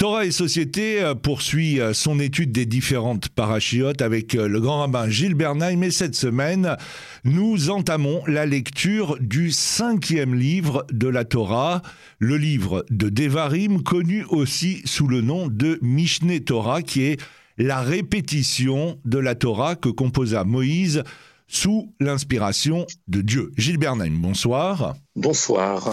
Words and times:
Torah 0.00 0.24
et 0.24 0.30
Société 0.30 1.02
euh, 1.02 1.14
poursuit 1.14 1.78
euh, 1.78 1.92
son 1.92 2.20
étude 2.20 2.52
des 2.52 2.64
différentes 2.64 3.28
parachiotes 3.28 4.00
avec 4.00 4.34
euh, 4.34 4.48
le 4.48 4.58
grand 4.58 4.78
rabbin 4.78 5.10
Gilles 5.10 5.34
Bernheim 5.34 5.82
et 5.82 5.90
cette 5.90 6.14
semaine, 6.14 6.78
nous 7.24 7.68
entamons 7.68 8.22
la 8.26 8.46
lecture 8.46 9.18
du 9.20 9.50
cinquième 9.50 10.34
livre 10.34 10.86
de 10.90 11.06
la 11.06 11.26
Torah, 11.26 11.82
le 12.18 12.38
livre 12.38 12.86
de 12.88 13.10
Devarim, 13.10 13.82
connu 13.82 14.24
aussi 14.30 14.80
sous 14.86 15.06
le 15.06 15.20
nom 15.20 15.48
de 15.48 15.78
Mishneh 15.82 16.40
Torah, 16.40 16.80
qui 16.80 17.02
est 17.02 17.20
la 17.58 17.82
répétition 17.82 18.98
de 19.04 19.18
la 19.18 19.34
Torah 19.34 19.76
que 19.76 19.90
composa 19.90 20.44
Moïse 20.44 21.04
sous 21.46 21.92
l'inspiration 22.00 22.86
de 23.06 23.20
Dieu. 23.20 23.52
Gilles 23.58 23.76
Bernheim, 23.76 24.14
bonsoir. 24.14 24.94
Bonsoir. 25.14 25.92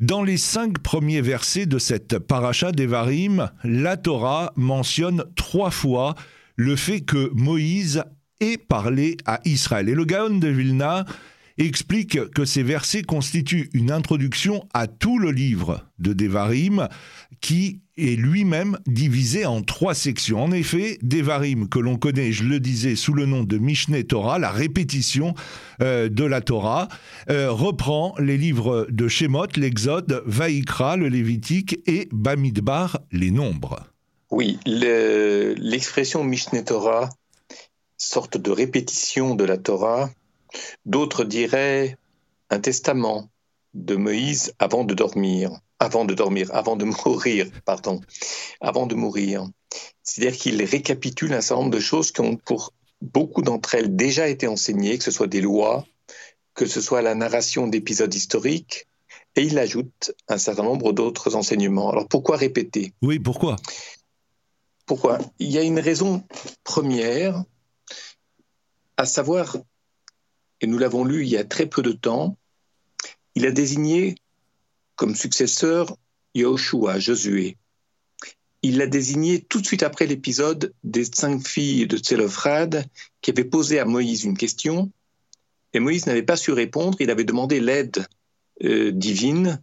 Dans 0.00 0.22
les 0.22 0.38
cinq 0.38 0.78
premiers 0.78 1.20
versets 1.20 1.66
de 1.66 1.78
cette 1.78 2.18
paracha 2.18 2.72
d'Evarim, 2.72 3.50
la 3.64 3.98
Torah 3.98 4.50
mentionne 4.56 5.24
trois 5.36 5.70
fois 5.70 6.14
le 6.56 6.74
fait 6.74 7.02
que 7.02 7.30
Moïse 7.34 8.02
ait 8.40 8.56
parlé 8.56 9.18
à 9.26 9.40
Israël. 9.44 9.90
Et 9.90 9.94
le 9.94 10.06
Gaon 10.06 10.38
de 10.38 10.48
Vilna 10.48 11.04
explique 11.66 12.30
que 12.30 12.44
ces 12.44 12.62
versets 12.62 13.02
constituent 13.02 13.70
une 13.74 13.90
introduction 13.90 14.66
à 14.72 14.86
tout 14.86 15.18
le 15.18 15.30
livre 15.30 15.84
de 15.98 16.12
Devarim 16.12 16.88
qui 17.40 17.80
est 17.96 18.16
lui-même 18.16 18.78
divisé 18.86 19.44
en 19.46 19.62
trois 19.62 19.94
sections. 19.94 20.42
En 20.42 20.52
effet, 20.52 20.98
Devarim, 21.02 21.68
que 21.68 21.78
l'on 21.78 21.96
connaît, 21.96 22.32
je 22.32 22.44
le 22.44 22.60
disais, 22.60 22.96
sous 22.96 23.12
le 23.12 23.26
nom 23.26 23.44
de 23.44 23.58
Mishneh 23.58 24.04
Torah, 24.04 24.38
la 24.38 24.50
répétition 24.50 25.34
euh, 25.82 26.08
de 26.08 26.24
la 26.24 26.40
Torah, 26.40 26.88
euh, 27.30 27.50
reprend 27.50 28.14
les 28.18 28.38
livres 28.38 28.86
de 28.90 29.08
Shemot, 29.08 29.46
l'Exode, 29.56 30.22
Vaïkra, 30.26 30.96
le 30.96 31.08
Lévitique 31.08 31.80
et 31.86 32.08
Bamidbar, 32.12 33.00
les 33.12 33.30
Nombres. 33.30 33.84
Oui, 34.30 34.58
l'expression 34.64 36.22
Mishneh 36.24 36.64
Torah, 36.64 37.10
sorte 37.96 38.38
de 38.38 38.50
répétition 38.50 39.34
de 39.34 39.44
la 39.44 39.58
Torah, 39.58 40.10
D'autres 40.84 41.24
diraient 41.24 41.96
un 42.50 42.60
testament 42.60 43.30
de 43.74 43.96
Moïse 43.96 44.52
avant 44.58 44.84
de 44.84 44.94
dormir, 44.94 45.60
avant 45.78 46.04
de 46.04 46.14
dormir, 46.14 46.50
avant 46.52 46.76
de 46.76 46.84
mourir, 47.04 47.46
pardon, 47.64 48.00
avant 48.60 48.86
de 48.86 48.94
mourir. 48.94 49.46
C'est-à-dire 50.02 50.38
qu'il 50.38 50.62
récapitule 50.64 51.32
un 51.32 51.40
certain 51.40 51.62
nombre 51.62 51.76
de 51.76 51.80
choses 51.80 52.10
qui 52.10 52.20
ont 52.20 52.36
pour 52.36 52.72
beaucoup 53.00 53.42
d'entre 53.42 53.74
elles 53.74 53.94
déjà 53.94 54.28
été 54.28 54.46
enseignées, 54.46 54.98
que 54.98 55.04
ce 55.04 55.10
soit 55.10 55.26
des 55.26 55.40
lois, 55.40 55.86
que 56.54 56.66
ce 56.66 56.80
soit 56.80 57.02
la 57.02 57.14
narration 57.14 57.66
d'épisodes 57.66 58.12
historiques, 58.12 58.86
et 59.36 59.42
il 59.42 59.58
ajoute 59.58 60.12
un 60.28 60.38
certain 60.38 60.64
nombre 60.64 60.92
d'autres 60.92 61.36
enseignements. 61.36 61.90
Alors 61.90 62.08
pourquoi 62.08 62.36
répéter? 62.36 62.92
Oui, 63.02 63.18
pourquoi? 63.18 63.56
Pourquoi? 64.86 65.18
Il 65.38 65.50
y 65.50 65.58
a 65.58 65.62
une 65.62 65.78
raison 65.78 66.24
première, 66.64 67.44
à 68.96 69.06
savoir 69.06 69.56
et 70.60 70.66
nous 70.66 70.78
l'avons 70.78 71.04
lu 71.04 71.22
il 71.22 71.28
y 71.28 71.36
a 71.36 71.44
très 71.44 71.66
peu 71.66 71.82
de 71.82 71.92
temps, 71.92 72.36
il 73.34 73.46
a 73.46 73.50
désigné 73.50 74.16
comme 74.96 75.14
successeur 75.14 75.96
Yahushua, 76.34 76.98
Josué. 76.98 77.56
Il 78.62 78.76
l'a 78.76 78.86
désigné 78.86 79.40
tout 79.40 79.60
de 79.60 79.66
suite 79.66 79.82
après 79.82 80.06
l'épisode 80.06 80.74
des 80.84 81.04
cinq 81.04 81.46
filles 81.46 81.86
de 81.86 81.96
Tselophrad 81.96 82.86
qui 83.22 83.30
avaient 83.30 83.44
posé 83.44 83.78
à 83.78 83.86
Moïse 83.86 84.24
une 84.24 84.36
question 84.36 84.92
et 85.72 85.80
Moïse 85.80 86.06
n'avait 86.06 86.22
pas 86.22 86.36
su 86.36 86.52
répondre. 86.52 86.98
Il 87.00 87.10
avait 87.10 87.24
demandé 87.24 87.60
l'aide 87.60 88.06
euh, 88.62 88.90
divine 88.92 89.62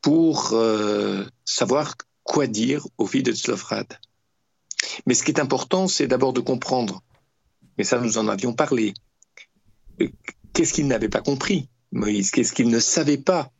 pour 0.00 0.52
euh, 0.52 1.24
savoir 1.44 1.96
quoi 2.22 2.46
dire 2.46 2.86
aux 2.98 3.06
filles 3.06 3.22
de 3.22 3.32
Tselophrad. 3.32 3.98
Mais 5.06 5.14
ce 5.14 5.24
qui 5.24 5.32
est 5.32 5.40
important, 5.40 5.88
c'est 5.88 6.06
d'abord 6.06 6.32
de 6.32 6.40
comprendre, 6.40 7.02
mais 7.76 7.84
ça 7.84 7.98
nous 7.98 8.18
en 8.18 8.28
avions 8.28 8.52
parlé, 8.52 8.94
qu'est-ce 10.52 10.72
qu'il 10.72 10.86
n'avait 10.86 11.08
pas 11.08 11.20
compris, 11.20 11.68
Moïse? 11.92 12.30
Qu'est-ce 12.30 12.52
qu'il 12.52 12.68
ne 12.68 12.80
savait 12.80 13.18
pas? 13.18 13.50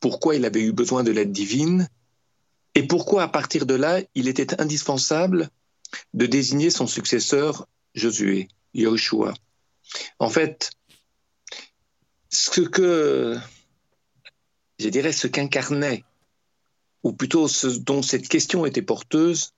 Pourquoi 0.00 0.36
il 0.36 0.44
avait 0.44 0.62
eu 0.62 0.72
besoin 0.72 1.04
de 1.04 1.10
l'aide 1.10 1.32
divine? 1.32 1.88
Et 2.74 2.82
pourquoi, 2.82 3.24
à 3.24 3.28
partir 3.28 3.66
de 3.66 3.74
là, 3.74 4.00
il 4.14 4.28
était 4.28 4.60
indispensable 4.60 5.48
de 6.14 6.26
désigner 6.26 6.70
son 6.70 6.86
successeur, 6.86 7.66
Josué, 7.94 8.48
Yahushua 8.74 9.32
En 10.18 10.28
fait, 10.28 10.70
ce 12.28 12.60
que, 12.60 13.38
je 14.78 14.88
dirais, 14.88 15.12
ce 15.12 15.26
qu'incarnait, 15.26 16.04
ou 17.02 17.12
plutôt 17.12 17.48
ce 17.48 17.66
dont 17.66 18.02
cette 18.02 18.28
question 18.28 18.66
était 18.66 18.82
porteuse, 18.82 19.54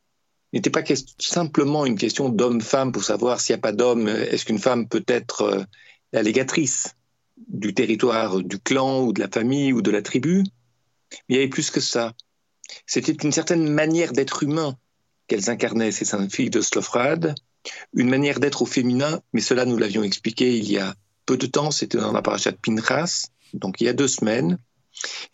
n'était 0.53 0.71
pas 0.71 0.85
simplement 1.19 1.87
une 1.87 1.99
question 1.99 2.29
d'homme-femme 2.29 2.93
pour 2.93 3.05
savoir 3.05 3.41
s'il 3.41 3.55
n'y 3.55 3.59
a 3.59 3.62
pas 3.62 3.73
d'homme, 3.73 4.09
est-ce 4.09 4.45
qu'une 4.45 4.59
femme 4.59 4.89
peut 4.89 5.05
être 5.09 5.43
euh, 5.43 5.65
la 6.13 6.23
légatrice 6.23 6.95
du 7.37 7.75
territoire 7.75 8.41
du 8.43 8.59
clan 8.59 9.03
ou 9.03 9.13
de 9.13 9.21
la 9.21 9.29
famille 9.29 9.73
ou 9.73 9.83
de 9.83 9.91
la 9.91 10.03
tribu. 10.03 10.45
Mais 11.29 11.35
il 11.35 11.37
y 11.37 11.39
avait 11.39 11.49
plus 11.49 11.71
que 11.71 11.81
ça. 11.81 12.15
C'était 12.87 13.13
une 13.13 13.33
certaine 13.33 13.69
manière 13.69 14.13
d'être 14.13 14.43
humain 14.43 14.77
qu'elles 15.27 15.51
incarnaient, 15.51 15.93
ces 15.93 16.05
cinq 16.05 16.31
filles 16.31 16.51
de 16.51 16.61
Slofrad, 16.61 17.35
une 17.95 18.09
manière 18.09 18.41
d'être 18.41 18.63
au 18.63 18.67
féminin, 18.67 19.21
mais 19.33 19.41
cela 19.41 19.65
nous 19.65 19.77
l'avions 19.77 20.03
expliqué 20.03 20.57
il 20.57 20.71
y 20.71 20.79
a 20.79 20.95
peu 21.27 21.37
de 21.37 21.47
temps, 21.47 21.71
c'était 21.71 21.99
dans 21.99 22.13
la 22.13 22.23
paracha 22.23 22.51
de 22.51 22.57
Pinchas, 22.57 23.29
donc 23.53 23.81
il 23.81 23.85
y 23.85 23.89
a 23.89 23.93
deux 23.93 24.09
semaines. 24.09 24.59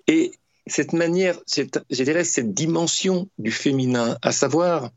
Et 0.09 0.33
cette 0.67 0.93
manière, 0.93 1.39
cette, 1.47 1.81
je 1.91 2.23
cette 2.25 2.55
dimension 2.55 3.29
du 3.39 3.53
féminin, 3.53 4.19
à 4.23 4.33
savoir, 4.33 4.91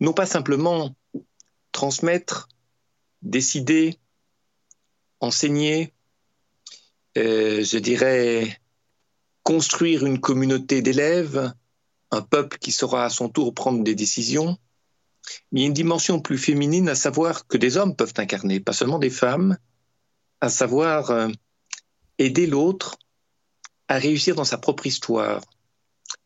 non 0.00 0.12
pas 0.12 0.26
simplement 0.26 0.94
transmettre, 1.72 2.48
décider, 3.22 3.98
enseigner, 5.20 5.92
euh, 7.16 7.62
je 7.62 7.78
dirais, 7.78 8.60
construire 9.42 10.04
une 10.04 10.20
communauté 10.20 10.82
d'élèves, 10.82 11.52
un 12.10 12.22
peuple 12.22 12.58
qui 12.58 12.72
saura 12.72 13.04
à 13.04 13.10
son 13.10 13.28
tour 13.28 13.54
prendre 13.54 13.82
des 13.82 13.94
décisions, 13.94 14.58
mais 15.50 15.60
il 15.60 15.62
y 15.62 15.64
a 15.64 15.68
une 15.68 15.72
dimension 15.72 16.20
plus 16.20 16.38
féminine 16.38 16.88
à 16.88 16.94
savoir 16.94 17.46
que 17.46 17.56
des 17.56 17.76
hommes 17.76 17.96
peuvent 17.96 18.14
incarner, 18.16 18.60
pas 18.60 18.72
seulement 18.72 18.98
des 18.98 19.10
femmes, 19.10 19.56
à 20.40 20.48
savoir 20.48 21.10
euh, 21.10 21.28
aider 22.18 22.46
l'autre 22.46 22.96
à 23.88 23.98
réussir 23.98 24.34
dans 24.34 24.44
sa 24.44 24.58
propre 24.58 24.86
histoire, 24.86 25.42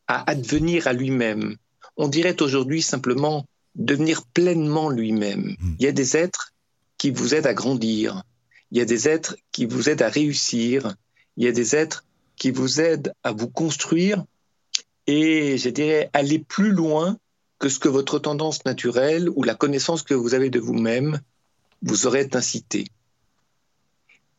à 0.06 0.28
advenir 0.30 0.86
à 0.86 0.92
lui-même. 0.92 1.56
On 1.96 2.08
dirait 2.08 2.40
aujourd'hui 2.42 2.82
simplement 2.82 3.44
devenir 3.74 4.24
pleinement 4.26 4.90
lui-même. 4.90 5.56
Hmm. 5.60 5.76
Il 5.78 5.84
y 5.84 5.88
a 5.88 5.92
des 5.92 6.16
êtres 6.16 6.52
qui 6.98 7.10
vous 7.10 7.34
aident 7.34 7.46
à 7.46 7.54
grandir, 7.54 8.22
il 8.70 8.78
y 8.78 8.80
a 8.80 8.84
des 8.84 9.08
êtres 9.08 9.36
qui 9.52 9.66
vous 9.66 9.88
aident 9.88 10.02
à 10.02 10.08
réussir, 10.08 10.94
il 11.36 11.44
y 11.44 11.48
a 11.48 11.52
des 11.52 11.74
êtres 11.74 12.04
qui 12.36 12.50
vous 12.50 12.80
aident 12.80 13.12
à 13.22 13.32
vous 13.32 13.48
construire 13.48 14.24
et, 15.06 15.58
je 15.58 15.68
dirais, 15.68 16.10
aller 16.12 16.38
plus 16.38 16.70
loin 16.70 17.18
que 17.58 17.68
ce 17.68 17.78
que 17.78 17.88
votre 17.88 18.18
tendance 18.18 18.64
naturelle 18.64 19.28
ou 19.28 19.42
la 19.42 19.54
connaissance 19.54 20.02
que 20.02 20.14
vous 20.14 20.34
avez 20.34 20.50
de 20.50 20.60
vous-même 20.60 21.20
vous 21.82 22.06
aurait 22.06 22.34
incité. 22.36 22.86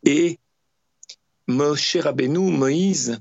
Et 0.03 0.39
Moshe 1.47 1.97
Rabbeinu, 1.97 2.51
Moïse, 2.51 3.19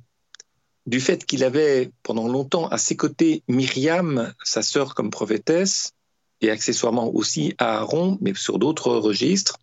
du 0.86 1.00
fait 1.00 1.24
qu'il 1.26 1.44
avait 1.44 1.90
pendant 2.02 2.28
longtemps 2.28 2.68
à 2.68 2.78
ses 2.78 2.96
côtés 2.96 3.42
Myriam, 3.48 4.32
sa 4.42 4.62
sœur 4.62 4.94
comme 4.94 5.10
prophétesse, 5.10 5.92
et 6.40 6.50
accessoirement 6.50 7.14
aussi 7.14 7.54
Aaron, 7.58 8.16
mais 8.20 8.34
sur 8.34 8.58
d'autres 8.58 8.92
registres, 8.92 9.58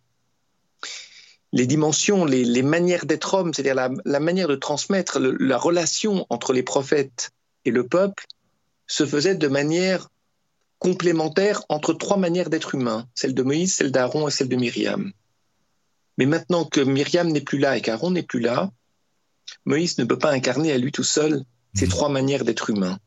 les 1.52 1.66
dimensions, 1.66 2.24
les, 2.24 2.62
manières 2.62 3.06
d'être 3.06 3.34
homme, 3.34 3.54
c'est-à-dire 3.54 3.74
la, 4.04 4.20
manière 4.20 4.48
de 4.48 4.56
transmettre 4.56 5.18
la 5.18 5.58
relation 5.58 6.26
entre 6.30 6.52
les 6.52 6.62
prophètes 6.62 7.30
et 7.64 7.70
le 7.70 7.86
peuple, 7.86 8.26
se 8.86 9.06
faisait 9.06 9.34
de 9.34 9.48
manière 9.48 10.08
complémentaire 10.78 11.62
entre 11.68 11.92
trois 11.92 12.16
manières 12.16 12.50
d'être 12.50 12.74
humain, 12.74 13.06
celle 13.14 13.34
de 13.34 13.42
Moïse, 13.42 13.74
celle 13.74 13.90
d'Aaron 13.90 14.28
et 14.28 14.30
celle 14.30 14.48
de 14.48 14.56
Myriam. 14.56 15.12
Mais 16.18 16.26
maintenant 16.26 16.64
que 16.64 16.80
Myriam 16.80 17.28
n'est 17.28 17.40
plus 17.40 17.58
là 17.58 17.76
et 17.76 17.80
qu'Aaron 17.80 18.10
n'est 18.10 18.22
plus 18.22 18.40
là, 18.40 18.70
Moïse 19.64 19.98
ne 19.98 20.04
peut 20.04 20.18
pas 20.18 20.32
incarner 20.32 20.72
à 20.72 20.78
lui 20.78 20.92
tout 20.92 21.04
seul 21.04 21.44
ces 21.74 21.86
mmh. 21.86 21.90
trois 21.90 22.08
manières 22.08 22.44
d'être 22.44 22.70
humain. 22.70 22.98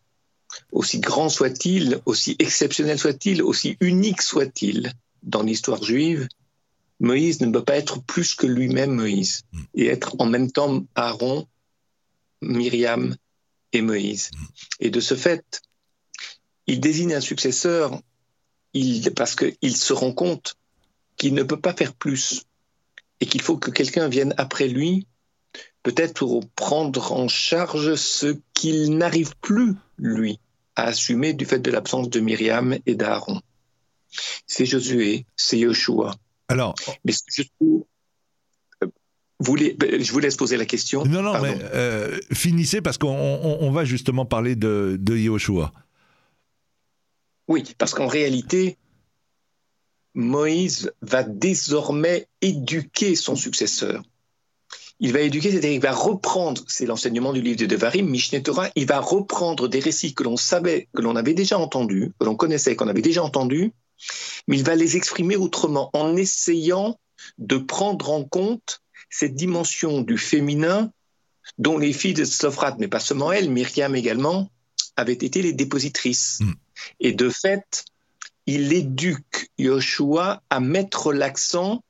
Aussi 0.71 0.99
grand 0.99 1.29
soit-il, 1.29 1.99
aussi 2.05 2.35
exceptionnel 2.39 2.99
soit-il, 2.99 3.41
aussi 3.41 3.77
unique 3.79 4.21
soit-il 4.21 4.91
dans 5.23 5.43
l'histoire 5.43 5.83
juive, 5.83 6.27
Moïse 7.01 7.41
ne 7.41 7.51
peut 7.51 7.63
pas 7.63 7.77
être 7.77 8.01
plus 8.03 8.35
que 8.35 8.45
lui-même 8.45 8.91
Moïse 8.91 9.43
mm. 9.51 9.61
et 9.73 9.87
être 9.87 10.15
en 10.19 10.27
même 10.27 10.51
temps 10.51 10.85
Aaron, 10.95 11.47
Myriam 12.41 13.15
et 13.73 13.81
Moïse. 13.81 14.29
Mm. 14.31 14.45
Et 14.81 14.89
de 14.91 14.99
ce 14.99 15.15
fait, 15.15 15.61
il 16.67 16.79
désigne 16.79 17.15
un 17.15 17.21
successeur 17.21 17.99
parce 19.15 19.35
qu'il 19.35 19.75
se 19.75 19.93
rend 19.93 20.13
compte 20.13 20.55
qu'il 21.17 21.33
ne 21.33 21.43
peut 21.43 21.59
pas 21.59 21.73
faire 21.73 21.93
plus 21.93 22.43
et 23.19 23.25
qu'il 23.25 23.41
faut 23.41 23.57
que 23.57 23.71
quelqu'un 23.71 24.07
vienne 24.07 24.33
après 24.37 24.67
lui, 24.67 25.07
peut-être 25.83 26.13
pour 26.13 26.47
prendre 26.55 27.11
en 27.11 27.27
charge 27.27 27.95
ce 27.95 28.37
qu'il 28.53 28.95
n'arrive 28.97 29.35
plus, 29.41 29.73
lui, 29.97 30.39
à 30.75 30.83
assumer 30.83 31.33
du 31.33 31.45
fait 31.45 31.59
de 31.59 31.71
l'absence 31.71 32.09
de 32.09 32.19
Myriam 32.19 32.77
et 32.85 32.95
d'Aaron. 32.95 33.41
C'est 34.45 34.65
Josué, 34.65 35.25
c'est 35.35 35.57
Yoshua. 35.57 36.15
Alors, 36.51 36.75
mais 37.05 37.13
je 37.33 37.43
ben, 39.77 40.03
je 40.03 40.11
vous 40.11 40.19
laisse 40.19 40.35
poser 40.35 40.57
la 40.57 40.65
question. 40.65 41.03
Non, 41.05 41.21
non, 41.21 41.41
mais 41.41 41.57
euh, 41.73 42.19
finissez 42.31 42.81
parce 42.81 42.97
qu'on 42.97 43.71
va 43.71 43.85
justement 43.85 44.25
parler 44.25 44.55
de, 44.55 44.97
de 44.99 45.17
Yoshua. 45.17 45.71
Oui, 47.47 47.63
parce 47.77 47.93
qu'en 47.93 48.07
réalité, 48.07 48.77
Moïse 50.13 50.91
va 51.01 51.23
désormais 51.23 52.27
éduquer 52.41 53.15
son 53.15 53.35
successeur. 53.35 54.03
Il 54.99 55.13
va 55.13 55.21
éduquer, 55.21 55.49
c'est-à-dire 55.49 55.71
qu'il 55.71 55.81
va 55.81 55.93
reprendre, 55.93 56.63
c'est 56.67 56.85
l'enseignement 56.85 57.33
du 57.33 57.41
livre 57.41 57.57
de 57.57 57.65
Devarim, 57.65 58.07
Mishneh 58.07 58.43
Torah, 58.43 58.69
il 58.75 58.85
va 58.85 58.99
reprendre 58.99 59.67
des 59.67 59.79
récits 59.79 60.13
que 60.13 60.21
l'on 60.21 60.37
savait, 60.37 60.87
que 60.95 61.01
l'on 61.01 61.15
avait 61.15 61.33
déjà 61.33 61.57
entendus, 61.57 62.11
que 62.19 62.25
l'on 62.25 62.35
connaissait, 62.35 62.75
qu'on 62.75 62.87
avait 62.87 63.01
déjà 63.01 63.23
entendus, 63.23 63.73
mais 64.47 64.57
il 64.57 64.63
va 64.63 64.75
les 64.75 64.97
exprimer 64.97 65.35
autrement, 65.35 65.89
en 65.93 66.15
essayant 66.15 66.99
de 67.37 67.57
prendre 67.57 68.11
en 68.11 68.23
compte 68.23 68.81
cette 69.09 69.35
dimension 69.35 70.01
du 70.01 70.17
féminin 70.17 70.91
dont 71.57 71.77
les 71.77 71.93
filles 71.93 72.13
de 72.13 72.25
Sofrat, 72.25 72.75
mais 72.79 72.87
pas 72.87 72.99
seulement 72.99 73.31
elles, 73.31 73.49
Myriam 73.49 73.95
également, 73.95 74.49
avaient 74.95 75.13
été 75.13 75.41
les 75.41 75.53
dépositrices. 75.53 76.39
Mm. 76.39 76.53
Et 76.99 77.11
de 77.11 77.29
fait, 77.29 77.85
il 78.45 78.73
éduque 78.73 79.49
Yoshua 79.57 80.41
à 80.49 80.59
mettre 80.59 81.13
l'accent 81.13 81.83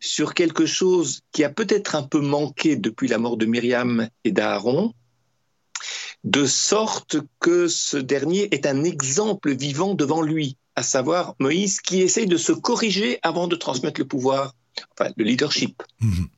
sur 0.00 0.34
quelque 0.34 0.66
chose 0.66 1.20
qui 1.32 1.44
a 1.44 1.50
peut-être 1.50 1.94
un 1.94 2.02
peu 2.02 2.20
manqué 2.20 2.76
depuis 2.76 3.08
la 3.08 3.18
mort 3.18 3.36
de 3.36 3.46
Myriam 3.46 4.08
et 4.24 4.32
d'Aaron, 4.32 4.92
de 6.24 6.44
sorte 6.44 7.16
que 7.40 7.68
ce 7.68 7.96
dernier 7.96 8.48
est 8.54 8.66
un 8.66 8.84
exemple 8.84 9.54
vivant 9.54 9.94
devant 9.94 10.22
lui, 10.22 10.56
à 10.76 10.82
savoir 10.82 11.34
Moïse 11.40 11.80
qui 11.80 12.02
essaye 12.02 12.26
de 12.26 12.36
se 12.36 12.52
corriger 12.52 13.18
avant 13.22 13.48
de 13.48 13.56
transmettre 13.56 14.00
le 14.00 14.06
pouvoir 14.06 14.54
enfin, 14.98 15.10
le 15.16 15.24
leadership. 15.24 15.82
Mhm. 16.00 16.28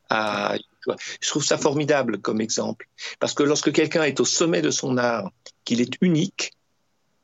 je 1.21 1.29
trouve 1.29 1.43
ça 1.43 1.57
formidable 1.57 2.19
comme 2.19 2.41
exemple. 2.41 2.87
Parce 3.19 3.33
que 3.33 3.43
lorsque 3.43 3.71
quelqu'un 3.71 4.03
est 4.03 4.19
au 4.19 4.25
sommet 4.25 4.61
de 4.61 4.71
son 4.71 4.97
art, 4.97 5.31
qu'il 5.65 5.81
est 5.81 5.93
unique, 6.01 6.53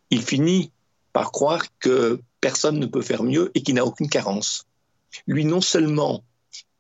il 0.10 0.22
finit 0.22 0.72
par 1.14 1.32
croire 1.32 1.64
que 1.80 2.20
personne 2.42 2.80
ne 2.80 2.86
peut 2.86 3.02
faire 3.02 3.24
mieux 3.24 3.52
et 3.56 3.64
qu'il 3.64 3.76
n'a 3.76 3.86
aucune 3.86 4.10
carence. 4.10 4.66
Lui, 5.28 5.46
non 5.46 5.62
seulement 5.62 6.24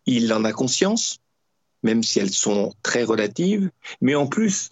il 0.05 0.31
en 0.33 0.43
a 0.43 0.51
conscience, 0.51 1.19
même 1.81 2.03
si 2.03 2.19
elles 2.19 2.33
sont 2.33 2.73
très 2.83 3.03
relatives, 3.03 3.71
mais 4.01 4.15
en 4.15 4.27
plus, 4.27 4.69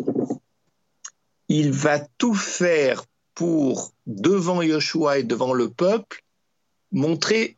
il 1.47 1.71
va 1.71 1.99
tout 2.17 2.35
faire 2.35 3.03
pour, 3.35 3.93
devant 4.05 4.61
Yoshua 4.61 5.19
et 5.19 5.23
devant 5.23 5.53
le 5.53 5.69
peuple, 5.69 6.23
montrer 6.91 7.57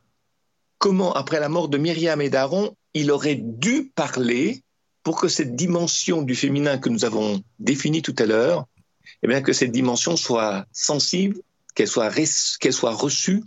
comment, 0.78 1.14
après 1.14 1.40
la 1.40 1.50
mort 1.50 1.70
de 1.70 1.78
Myriam 1.78 2.22
et 2.22 2.30
d'Aaron, 2.30 2.76
il 2.94 3.12
aurait 3.12 3.36
dû 3.36 3.92
parler 3.96 4.62
pour 5.04 5.20
que 5.20 5.28
cette 5.28 5.56
dimension 5.56 6.22
du 6.22 6.36
féminin 6.36 6.78
que 6.78 6.90
nous 6.90 7.06
avons 7.06 7.42
définie 7.60 8.02
tout 8.02 8.16
à 8.18 8.26
l'heure, 8.26 8.66
eh 9.22 9.28
bien, 9.28 9.42
que 9.42 9.54
cette 9.54 9.72
dimension 9.72 10.18
soit 10.18 10.66
sensible, 10.72 11.38
qu'elle 11.76 11.88
soit, 11.88 12.12
soit 12.72 12.94
reçue 12.94 13.44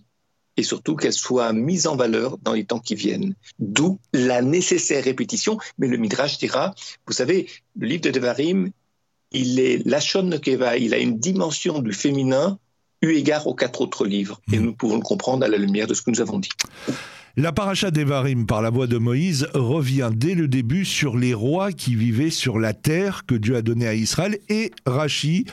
et 0.57 0.63
surtout 0.63 0.97
qu'elle 0.97 1.13
soit 1.13 1.53
mise 1.53 1.87
en 1.87 1.97
valeur 1.97 2.37
dans 2.39 2.53
les 2.53 2.65
temps 2.65 2.81
qui 2.81 2.95
viennent. 2.95 3.35
D'où 3.59 3.99
la 4.13 4.43
nécessaire 4.43 5.05
répétition. 5.05 5.59
Mais 5.79 5.87
le 5.87 5.97
Midrash 5.97 6.39
dira, 6.39 6.75
vous 7.07 7.13
savez, 7.13 7.49
le 7.79 7.87
livre 7.87 8.03
de 8.03 8.11
Devarim, 8.11 8.71
il 9.33 9.61
est 9.61 9.87
Lachon 9.87 10.31
Keva, 10.43 10.77
il 10.77 10.95
a 10.95 10.99
une 10.99 11.19
dimension 11.19 11.81
du 11.81 11.93
féminin 11.93 12.59
eu 13.03 13.13
égard 13.13 13.47
aux 13.47 13.55
quatre 13.55 13.81
autres 13.81 14.07
livres. 14.07 14.41
Et 14.53 14.59
mmh. 14.59 14.63
nous 14.63 14.75
pouvons 14.75 14.97
le 14.97 15.03
comprendre 15.03 15.45
à 15.45 15.49
la 15.49 15.57
lumière 15.57 15.87
de 15.87 15.95
ce 15.95 16.03
que 16.03 16.11
nous 16.11 16.21
avons 16.21 16.39
dit. 16.39 16.51
La 17.37 17.53
paracha 17.53 17.93
d'Evarim 17.93 18.47
par 18.47 18.63
la 18.63 18.71
voix 18.71 18.89
de 18.89 18.99
Moïse 18.99 19.47
revient 19.55 20.11
dès 20.13 20.35
le 20.35 20.49
début 20.49 20.85
sur 20.85 21.17
les 21.17 21.35
rois 21.35 21.71
qui 21.71 21.95
vivaient 21.95 22.31
sur 22.31 22.59
la 22.59 22.73
terre 22.73 23.27
que 23.27 23.37
Dieu 23.37 23.55
a 23.55 23.63
donnée 23.63 23.87
à 23.87 23.95
Israël 23.95 24.39
et 24.49 24.73
Rachi 24.87 25.45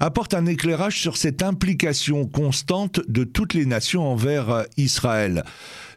apporte 0.00 0.32
un 0.32 0.46
éclairage 0.46 0.98
sur 0.98 1.18
cette 1.18 1.42
implication 1.42 2.26
constante 2.26 3.00
de 3.08 3.24
toutes 3.24 3.52
les 3.52 3.66
nations 3.66 4.10
envers 4.10 4.64
Israël. 4.78 5.44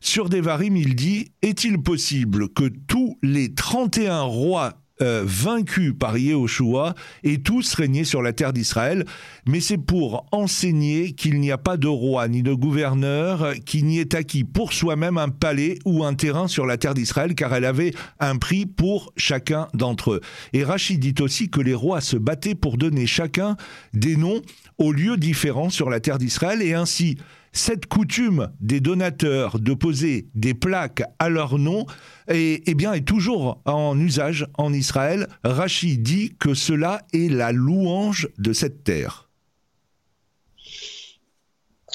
Sur 0.02 0.28
Devarim, 0.28 0.76
il 0.76 0.96
dit 0.96 1.32
Est-il 1.42 1.82
possible 1.82 2.50
que 2.50 2.70
tous 2.88 3.18
les 3.24 3.54
31 3.54 4.24
rois 4.24 4.74
euh, 5.02 5.24
vaincus 5.26 5.94
par 5.98 6.18
Yehoshua 6.18 6.96
et 7.24 7.42
tous 7.42 7.74
régnaient 7.74 8.04
sur 8.04 8.22
la 8.22 8.34
terre 8.34 8.54
d'Israël, 8.54 9.06
mais 9.46 9.60
c'est 9.60 9.78
pour 9.78 10.26
enseigner 10.32 11.14
qu'il 11.14 11.40
n'y 11.40 11.52
a 11.52 11.58
pas 11.58 11.78
de 11.78 11.88
roi 11.88 12.28
ni 12.28 12.44
de 12.44 12.54
gouverneur 12.54 13.54
qui 13.66 13.84
n'y 13.84 14.00
ait 14.00 14.16
acquis 14.16 14.44
pour 14.44 14.74
soi-même 14.74 15.18
un 15.18 15.30
palais 15.30 15.78
ou 15.86 16.04
un 16.04 16.14
terrain 16.14 16.48
sur 16.48 16.66
la 16.66 16.78
terre 16.78 16.94
d'Israël, 16.94 17.36
car 17.36 17.54
elle 17.54 17.66
avait 17.66 17.94
un 18.20 18.38
prix 18.38 18.66
pour 18.66 19.14
chacun 19.16 19.68
d'entre 19.74 20.14
eux. 20.14 20.22
Et 20.54 20.64
Rachid 20.64 21.00
dit 21.00 21.22
aussi 21.22 21.50
que 21.50 21.62
les 21.62 21.76
rois 21.76 22.02
se 22.02 22.18
battaient 22.18 22.56
pour 22.56 22.78
donner 22.78 23.06
chacun 23.06 23.56
des 23.94 24.16
noms 24.16 24.42
aux 24.78 24.92
lieux 24.92 25.18
différents 25.18 25.70
sur 25.70 25.90
la 25.90 26.00
terre 26.00 26.18
d'Israël, 26.18 26.62
et 26.62 26.74
ainsi 26.74 27.18
cette 27.58 27.88
coutume 27.88 28.52
des 28.62 28.80
donateurs 28.80 29.60
de 29.60 29.74
poser 29.74 30.28
des 30.36 30.54
plaques 30.54 31.04
à 31.20 31.30
leur 31.30 31.58
nom 31.58 31.86
est, 32.28 32.64
eh 32.66 32.74
bien, 32.76 32.94
est 32.94 33.06
toujours 33.06 33.62
en 33.66 34.00
usage 34.00 34.48
en 34.58 34.72
Israël. 34.74 35.28
Rachid 35.44 36.02
dit 36.02 36.36
que 36.40 36.54
cela 36.54 37.02
est 37.14 37.32
la 37.32 37.52
louange 37.52 38.30
de 38.38 38.54
cette 38.54 38.84
terre. 38.84 39.30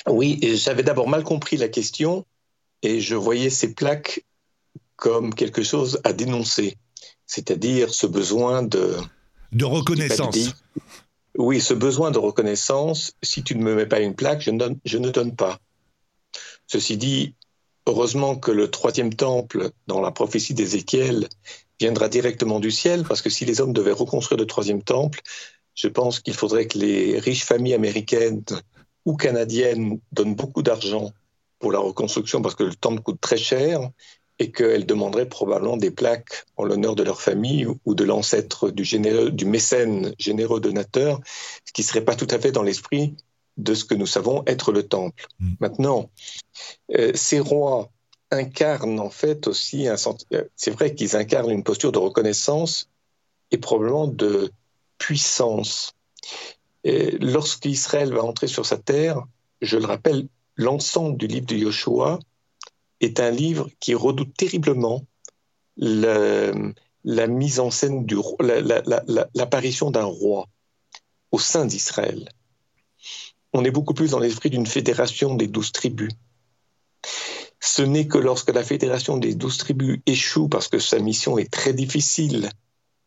Oui, 0.09 0.41
j'avais 0.57 0.83
d'abord 0.83 1.09
mal 1.09 1.23
compris 1.23 1.57
la 1.57 1.69
question 1.69 2.27
et 2.83 3.01
je 3.01 3.15
voyais 3.15 3.51
ces 3.51 3.73
plaques 3.73 4.25
comme 4.97 5.35
quelque 5.35 5.63
chose 5.63 6.01
à 6.05 6.13
dénoncer, 6.13 6.77
c'est-à-dire 7.27 7.95
ce 7.95 8.07
besoin 8.07 8.63
de... 8.63 8.97
De 9.53 9.65
reconnaissance. 9.65 10.55
Oui, 11.39 11.61
ce 11.61 11.73
besoin 11.73 12.11
de 12.11 12.19
reconnaissance, 12.19 13.15
si 13.23 13.43
tu 13.43 13.57
ne 13.57 13.63
me 13.63 13.75
mets 13.75 13.87
pas 13.87 14.01
une 14.01 14.15
plaque, 14.15 14.43
je 14.43 14.51
ne 14.51 15.11
donne, 15.11 15.35
pas. 15.35 15.59
Ceci 16.67 16.99
dit, 16.99 17.35
heureusement 17.87 18.37
que 18.37 18.51
le 18.51 18.71
troisième 18.71 19.15
temple, 19.15 19.71
dans 19.87 20.03
la 20.03 20.11
prophétie 20.11 20.53
d'Ézéchiel, 20.53 21.29
viendra 21.81 22.11
directement 22.11 22.61
du 22.61 22.71
ciel, 22.71 23.05
parce 23.05 23.23
que 23.23 23.31
si 23.31 23.47
les 23.47 23.63
hommes 23.63 23.73
devaient 23.73 23.93
reconstruire 23.93 24.39
le 24.39 24.47
troisième 24.47 24.83
temple, 24.83 25.21
je 25.75 25.89
pense 25.89 26.21
qu'il 26.21 26.35
faudrait 26.35 26.67
que 26.67 26.79
les 26.79 27.19
riches 27.19 27.45
familles 27.45 27.75
américaines 27.75 28.45
ou 29.07 29.17
canadiennes 29.17 30.01
donnent 30.13 30.35
beaucoup 30.35 30.63
d'argent 30.63 31.13
pour 31.59 31.73
la 31.73 31.79
reconstruction, 31.79 32.43
parce 32.43 32.57
que 32.57 32.65
le 32.65 32.75
temple 32.75 33.03
coûte 33.03 33.21
très 33.23 33.39
cher, 33.39 33.81
et 34.43 34.51
qu'elles 34.51 34.87
demanderaient 34.87 35.29
probablement 35.29 35.77
des 35.77 35.93
plaques 35.93 36.47
en 36.57 36.65
l'honneur 36.65 36.97
de 36.97 37.05
leur 37.05 37.23
famille 37.23 37.65
ou 37.85 37.95
de 37.95 38.03
l'ancêtre 38.03 38.71
du, 38.71 38.83
du 38.83 39.45
mécène 39.45 40.15
généreux 40.19 40.59
donateur, 40.59 41.21
ce 41.65 41.73
qui 41.73 41.83
ne 41.83 41.87
serait 41.87 42.05
pas 42.05 42.17
tout 42.17 42.27
à 42.29 42.41
fait 42.41 42.51
dans 42.51 42.65
l'esprit 42.65 43.15
de 43.57 43.73
ce 43.73 43.85
que 43.85 43.95
nous 43.95 44.07
savons 44.07 44.43
être 44.49 44.73
le 44.73 44.83
temple. 44.83 45.29
Mm. 45.39 45.53
Maintenant, 45.61 46.11
euh, 46.99 47.13
ces 47.15 47.39
rois 47.39 47.93
incarnent 48.33 48.99
en 48.99 49.11
fait 49.11 49.47
aussi 49.47 49.87
un 49.87 49.95
euh, 50.33 50.43
c'est 50.57 50.73
vrai 50.73 50.97
qu'ils 50.97 51.15
incarnent 51.15 51.53
une 51.53 51.63
posture 51.63 51.93
de 51.93 51.99
reconnaissance 51.99 52.91
et 53.53 53.59
probablement 53.59 54.09
de 54.09 54.51
puissance. 54.99 55.93
Lorsqu'Israël 56.85 58.13
va 58.13 58.25
entrer 58.25 58.49
sur 58.49 58.67
sa 58.67 58.77
terre, 58.77 59.23
je 59.61 59.79
le 59.79 59.87
rappelle, 59.87 60.27
l'ensemble 60.57 61.17
du 61.17 61.29
livre 61.29 61.47
de 61.47 61.57
Joshua 61.57 62.19
est 63.05 63.21
un 63.21 63.31
livre 63.31 63.69
qui 63.81 63.95
redoute 63.95 64.35
terriblement 64.37 65.05
la, 65.77 67.27
mise 67.27 67.61
en 67.61 67.71
scène 67.71 68.07
du 68.07 68.17
l'apparition 69.35 69.91
d'un 69.91 70.05
roi 70.05 70.49
au 71.31 71.39
sein 71.39 71.67
d'Israël. 71.67 72.29
On 73.53 73.65
est 73.65 73.71
beaucoup 73.71 73.95
plus 73.95 74.11
dans 74.11 74.19
l'esprit 74.19 74.51
d'une 74.51 74.67
fédération 74.67 75.35
des 75.35 75.47
douze 75.47 75.73
tribus. 75.73 76.13
Ce 77.61 77.83
n'est 77.83 78.07
que 78.07 78.19
lorsque 78.19 78.51
la 78.51 78.65
fédération 78.65 79.19
des 79.19 79.35
douze 79.35 79.59
tribus 79.59 80.01
échoue 80.07 80.49
parce 80.49 80.69
que 80.69 80.79
sa 80.79 80.99
mission 80.99 81.39
est 81.39 81.53
très 81.53 81.73
difficile, 81.73 82.51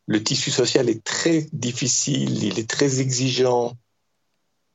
le 0.07 0.23
tissu 0.23 0.51
social 0.51 0.89
est 0.89 1.03
très 1.03 1.47
difficile, 1.51 2.43
il 2.43 2.59
est 2.59 2.69
très 2.69 2.99
exigeant, 2.99 3.75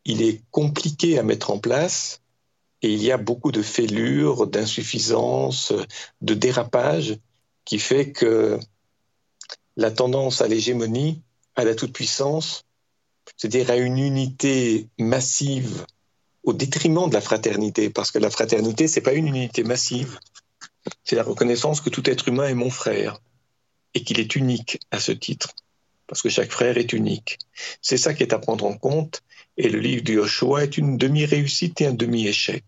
il 0.04 0.22
est 0.22 0.42
compliqué 0.50 1.18
à 1.18 1.22
mettre 1.22 1.50
en 1.50 1.58
place, 1.58 2.19
et 2.82 2.92
il 2.92 3.02
y 3.02 3.12
a 3.12 3.18
beaucoup 3.18 3.52
de 3.52 3.62
fêlures, 3.62 4.46
d'insuffisances, 4.46 5.72
de 6.20 6.34
dérapages 6.34 7.18
qui 7.64 7.78
fait 7.78 8.12
que 8.12 8.58
la 9.76 9.90
tendance 9.90 10.40
à 10.40 10.48
l'hégémonie, 10.48 11.22
à 11.56 11.64
la 11.64 11.74
toute-puissance, 11.74 12.64
c'est-à-dire 13.36 13.70
à 13.70 13.76
une 13.76 13.98
unité 13.98 14.88
massive 14.98 15.84
au 16.42 16.52
détriment 16.52 17.08
de 17.08 17.14
la 17.14 17.20
fraternité, 17.20 17.90
parce 17.90 18.10
que 18.10 18.18
la 18.18 18.30
fraternité, 18.30 18.88
c'est 18.88 19.02
pas 19.02 19.12
une 19.12 19.28
unité 19.28 19.62
massive, 19.62 20.18
c'est 21.04 21.16
la 21.16 21.22
reconnaissance 21.22 21.80
que 21.80 21.90
tout 21.90 22.08
être 22.08 22.28
humain 22.28 22.48
est 22.48 22.54
mon 22.54 22.70
frère 22.70 23.20
et 23.94 24.02
qu'il 24.02 24.20
est 24.20 24.36
unique 24.36 24.80
à 24.90 25.00
ce 25.00 25.12
titre, 25.12 25.50
parce 26.06 26.22
que 26.22 26.28
chaque 26.28 26.50
frère 26.50 26.78
est 26.78 26.92
unique. 26.92 27.38
C'est 27.82 27.98
ça 27.98 28.14
qui 28.14 28.22
est 28.22 28.32
à 28.32 28.38
prendre 28.38 28.64
en 28.64 28.76
compte 28.76 29.22
Et 29.56 29.68
le 29.68 29.78
livre 29.78 30.02
de 30.02 30.14
Yoshua 30.14 30.64
est 30.64 30.78
une 30.78 30.96
demi-réussite 30.96 31.80
et 31.80 31.86
un 31.86 31.94
demi-échec. 31.94 32.64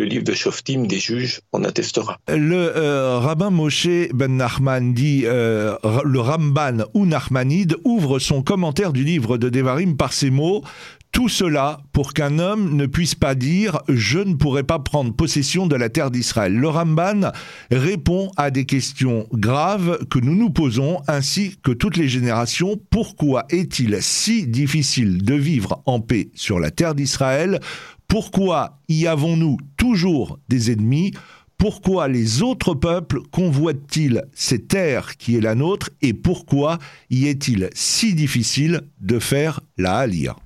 Le 0.00 0.06
livre 0.06 0.22
de 0.22 0.32
Shoftim 0.32 0.86
des 0.86 1.00
juges 1.00 1.40
en 1.50 1.64
attestera. 1.64 2.20
Le 2.28 2.54
euh, 2.76 3.18
rabbin 3.18 3.50
Moshe 3.50 4.08
ben 4.14 4.36
Nachman 4.36 4.94
dit 4.94 5.22
euh, 5.24 5.74
le 6.04 6.20
Ramban 6.20 6.84
ou 6.94 7.04
Nachmanide 7.04 7.74
ouvre 7.82 8.20
son 8.20 8.42
commentaire 8.42 8.92
du 8.92 9.02
livre 9.02 9.38
de 9.38 9.48
Devarim 9.48 9.96
par 9.96 10.12
ces 10.12 10.30
mots 10.30 10.62
tout 11.12 11.28
cela 11.28 11.80
pour 11.92 12.12
qu'un 12.12 12.38
homme 12.38 12.76
ne 12.76 12.86
puisse 12.86 13.14
pas 13.14 13.34
dire 13.34 13.80
je 13.88 14.18
ne 14.18 14.34
pourrai 14.34 14.62
pas 14.62 14.78
prendre 14.78 15.14
possession 15.14 15.66
de 15.66 15.76
la 15.76 15.88
terre 15.88 16.10
d'Israël. 16.10 16.54
Le 16.54 16.68
Ramban 16.68 17.32
répond 17.70 18.30
à 18.36 18.50
des 18.50 18.66
questions 18.66 19.26
graves 19.32 19.98
que 20.10 20.18
nous 20.18 20.34
nous 20.34 20.50
posons 20.50 21.00
ainsi 21.08 21.56
que 21.62 21.72
toutes 21.72 21.96
les 21.96 22.08
générations. 22.08 22.80
Pourquoi 22.90 23.46
est-il 23.50 23.96
si 24.00 24.46
difficile 24.46 25.22
de 25.22 25.34
vivre 25.34 25.82
en 25.86 26.00
paix 26.00 26.30
sur 26.34 26.60
la 26.60 26.70
terre 26.70 26.94
d'Israël? 26.94 27.60
Pourquoi 28.06 28.78
y 28.88 29.06
avons-nous 29.06 29.58
toujours 29.76 30.38
des 30.48 30.70
ennemis? 30.70 31.12
Pourquoi 31.58 32.06
les 32.06 32.42
autres 32.42 32.74
peuples 32.74 33.20
convoitent-ils 33.32 34.22
cette 34.32 34.68
terre 34.68 35.16
qui 35.16 35.36
est 35.36 35.40
la 35.40 35.56
nôtre? 35.56 35.90
Et 36.00 36.14
pourquoi 36.14 36.78
y 37.10 37.26
est-il 37.26 37.68
si 37.74 38.14
difficile 38.14 38.82
de 39.00 39.18
faire 39.18 39.60
la 39.76 39.96
Halia? 39.96 40.36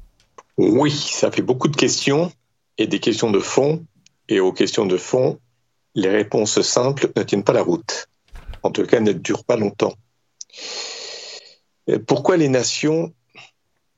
Oui, 0.59 0.91
ça 0.91 1.31
fait 1.31 1.43
beaucoup 1.43 1.69
de 1.69 1.77
questions 1.77 2.33
et 2.79 2.87
des 2.87 3.01
questions 3.01 3.31
de 3.31 3.41
fond. 3.41 3.85
Et 4.29 4.41
aux 4.41 4.53
questions 4.53 4.87
de 4.87 4.97
fond, 4.97 5.41
les 5.95 6.09
réponses 6.09 6.61
simples 6.63 7.11
ne 7.17 7.23
tiennent 7.23 7.45
pas 7.45 7.53
la 7.53 7.63
route. 7.63 8.09
En 8.63 8.71
tout 8.71 8.87
cas, 8.87 9.01
ne 9.01 9.13
durent 9.13 9.45
pas 9.45 9.57
longtemps. 9.57 9.95
Pourquoi 12.07 12.37
les 12.37 12.49
nations 12.49 13.13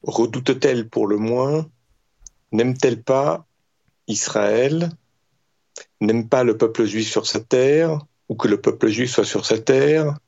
redoutent-elles 0.03 0.89
pour 0.89 1.07
le 1.07 1.19
moins, 1.19 1.69
n'aiment-elles 2.53 3.03
pas 3.03 3.47
Israël, 4.09 4.91
n'aiment 6.01 6.29
pas 6.29 6.45
le 6.45 6.57
peuple 6.57 6.85
juif 6.85 7.11
sur 7.11 7.27
sa 7.27 7.41
terre, 7.41 8.01
ou 8.29 8.35
que 8.35 8.49
le 8.49 8.61
peuple 8.61 8.89
juif 8.89 9.11
soit 9.11 9.25
sur 9.25 9.45
sa 9.45 9.59
terre? 9.59 10.19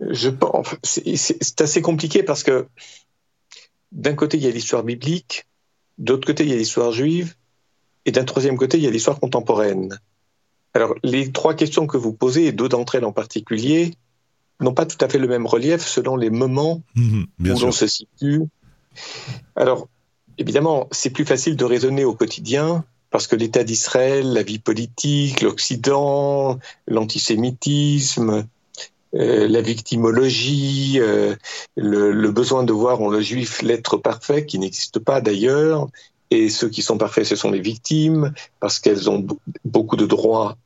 Je 0.00 0.28
pense, 0.28 0.76
c'est 0.82 1.60
assez 1.60 1.80
compliqué 1.80 2.22
parce 2.22 2.42
que 2.42 2.68
d'un 3.94 4.14
côté, 4.14 4.36
il 4.36 4.42
y 4.42 4.46
a 4.46 4.50
l'histoire 4.50 4.82
biblique, 4.82 5.46
d'autre 5.98 6.26
côté, 6.26 6.44
il 6.44 6.50
y 6.50 6.52
a 6.52 6.56
l'histoire 6.56 6.92
juive, 6.92 7.34
et 8.04 8.12
d'un 8.12 8.24
troisième 8.24 8.56
côté, 8.56 8.76
il 8.76 8.84
y 8.84 8.86
a 8.86 8.90
l'histoire 8.90 9.18
contemporaine. 9.18 9.98
Alors, 10.74 10.94
les 11.04 11.30
trois 11.30 11.54
questions 11.54 11.86
que 11.86 11.96
vous 11.96 12.12
posez, 12.12 12.46
et 12.46 12.52
deux 12.52 12.68
d'entre 12.68 12.96
elles 12.96 13.04
en 13.04 13.12
particulier, 13.12 13.94
n'ont 14.60 14.74
pas 14.74 14.86
tout 14.86 15.02
à 15.02 15.08
fait 15.08 15.18
le 15.18 15.28
même 15.28 15.46
relief 15.46 15.86
selon 15.86 16.16
les 16.16 16.30
moments 16.30 16.82
où 16.96 17.24
l'on 17.38 17.72
se 17.72 17.86
situe. 17.86 18.42
Alors, 19.56 19.88
évidemment, 20.38 20.88
c'est 20.90 21.10
plus 21.10 21.24
facile 21.24 21.56
de 21.56 21.64
raisonner 21.64 22.04
au 22.04 22.14
quotidien 22.14 22.84
parce 23.10 23.28
que 23.28 23.36
l'État 23.36 23.62
d'Israël, 23.62 24.32
la 24.32 24.42
vie 24.42 24.58
politique, 24.58 25.40
l'Occident, 25.40 26.58
l'antisémitisme, 26.88 28.44
la 29.14 29.60
victimologie, 29.60 30.98
euh, 30.98 31.36
le, 31.76 32.30
besoin 32.30 32.64
de 32.64 32.72
voir 32.72 33.00
en 33.00 33.08
le 33.08 33.20
juif 33.20 33.62
l'être 33.62 33.96
parfait, 33.96 34.44
qui 34.44 34.58
n'existe 34.58 34.98
pas 34.98 35.20
d'ailleurs, 35.20 35.88
et 36.30 36.50
ceux 36.50 36.68
qui 36.68 36.82
sont 36.82 36.98
parfaits, 36.98 37.24
ce 37.24 37.36
sont 37.36 37.50
les 37.50 37.60
victimes, 37.60 38.32
parce 38.58 38.80
qu'elles 38.80 39.08
ont 39.08 39.24
beaucoup 39.64 39.96
de 39.96 40.06
droits 40.06 40.56